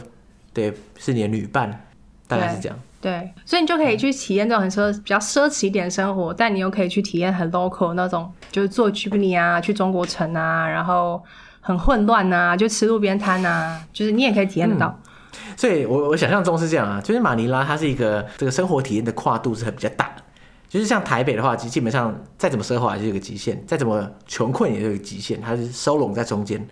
[0.59, 1.84] 对，是你的女伴，
[2.26, 2.76] 大概是这样。
[3.00, 11.22] 对，所以你就可以去体验这种很奢、比较奢侈一点的生活，但你又可以去体验很 local 那种，就是坐 jeepney 啊，去中国城啊，然后
[11.61, 14.98] 很混乱啊，就吃路边摊啊，就是你也可以体验得到。
[15.04, 20.22] 嗯、所以我我想象中是这样啊，就是马尼拉它是一个这个生活体验的跨度是很比较大的。
[20.68, 26.64] 就是像台北的话，基基本上再怎么奢华就有个极限，再怎么穷困也有个极限，它是收拢在中间。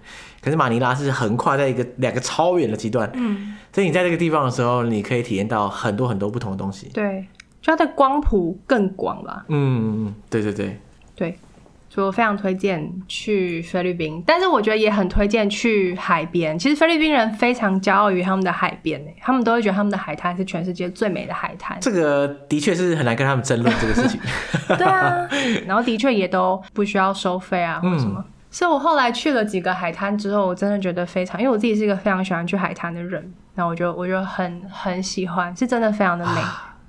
[0.43, 6.89] 可是马尼拉是横跨在一个两个超远的极端，嗯，所以你在这个地方的时候，你可以体验到很多很多不同的东西。
[6.93, 7.27] 对，
[7.63, 9.45] 就它的光谱更广吧。
[9.49, 10.79] 嗯，对对对，
[11.15, 11.39] 对。
[11.97, 16.59] 所以我非常推荐去菲律宾，但是我觉得也很推荐去海边。
[16.59, 21.79] 其实菲律宾人非常骄傲于他们的海边，他们都会觉得他们的海滩是全世界最美的海滩。
[21.81, 24.21] 这个的确是很难跟他们争论这个事情。
[24.77, 25.27] 对啊，
[25.67, 28.23] 然后的确也都不需要收费啊，或什么。
[28.51, 36.43] 所以、嗯、我后来去了几个海滩之后，我真的觉得非常，因为我自己是一个非常喜欢去海滩的人，那我就我就很很喜欢，是真的非常的美。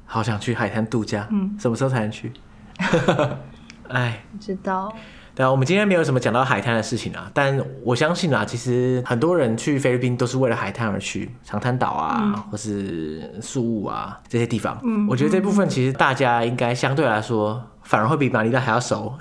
[0.05, 2.33] 好想去海滩度假，嗯，什么时候才能去？
[3.89, 4.93] 哎，不知道。
[5.35, 14.79] 对啊，我们今天没有什么讲到海滩的事情啊，但我相信啊，其实很多人去菲律宾都是为了海滩而去，长滩岛啊，嗯、或是宿务啊这些地方。
[14.83, 17.63] 嗯，我觉得这部分其实大家应该相对来说。
[17.87, 19.17] 反而会比马尼拉还要熟，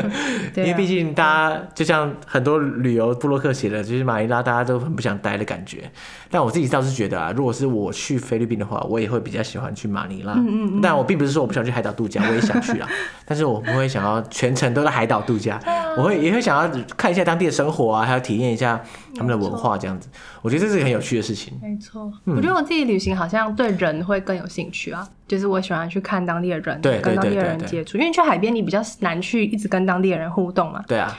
[0.56, 5.90] 因为毕竟大家就像很多旅游布洛克写的，就是马尼拉大家都很不想待的感觉。
[6.30, 10.32] 但我自己倒是觉得啊，如果是我去菲律宾的话，我也会比较喜欢去马尼拉。
[10.32, 10.80] 嗯嗯。
[10.80, 12.88] 但我并不是说我不想去海岛度假，我也想去啊。
[13.26, 15.60] 但是我不会想要全程都在海岛度假，
[15.98, 18.82] 我会也会想要看一下当地的生活啊，还有体验一下
[19.16, 20.08] 他们的文化这样子。
[20.40, 21.58] 我觉得这是一个很有趣的事情。
[21.60, 25.06] 没错，我觉得我自己旅行好像对人会更有兴趣啊。
[25.28, 30.82] 就是我喜欢去看当地的人，对，跟当地的人接触，因为去海边你比较难去一直跟当地的人互动嘛。
[30.88, 31.16] 对啊，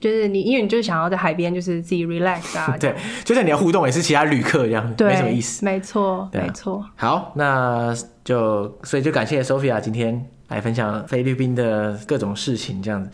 [0.00, 2.74] 就是你，因为你就是想要在海边就是自己 relax 啊。
[2.80, 5.64] 对，就算你要互动，也是其他旅客一样，对没什么意思。
[5.64, 6.84] 没错，没错。
[6.96, 7.94] 好，那
[8.24, 13.10] 就所以就感谢 Sophia 今天来分享菲律宾的各种事情，这样子。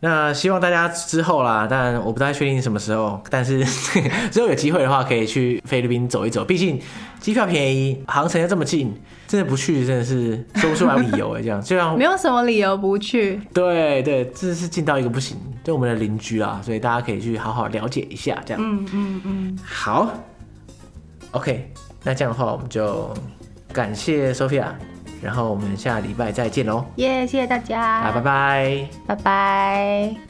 [0.00, 3.64] 那希望大家之后啦，但我不太确定什么时候，但是
[4.30, 6.44] 之后有机会的话，可以去菲律宾走一走。
[6.44, 6.78] 毕竟
[7.18, 8.94] 机票便宜，航程又这么近，
[9.26, 13.40] 真的不去真的是说不出来理由哎，这样就像没有什么理由不去。
[13.52, 18.62] 对对，这是近到一个不行，对我们的邻居啊，所以大家可以去好好了解一下，这样。
[18.62, 19.58] 嗯嗯嗯。
[19.64, 20.12] 好
[21.32, 21.72] ，OK，
[22.02, 23.12] 那这样的话我们就
[23.72, 24.66] 感谢 Sophia。
[25.22, 26.84] 然后我们下礼拜再见喽！
[26.96, 30.25] 耶，谢谢大家，拜拜，拜拜。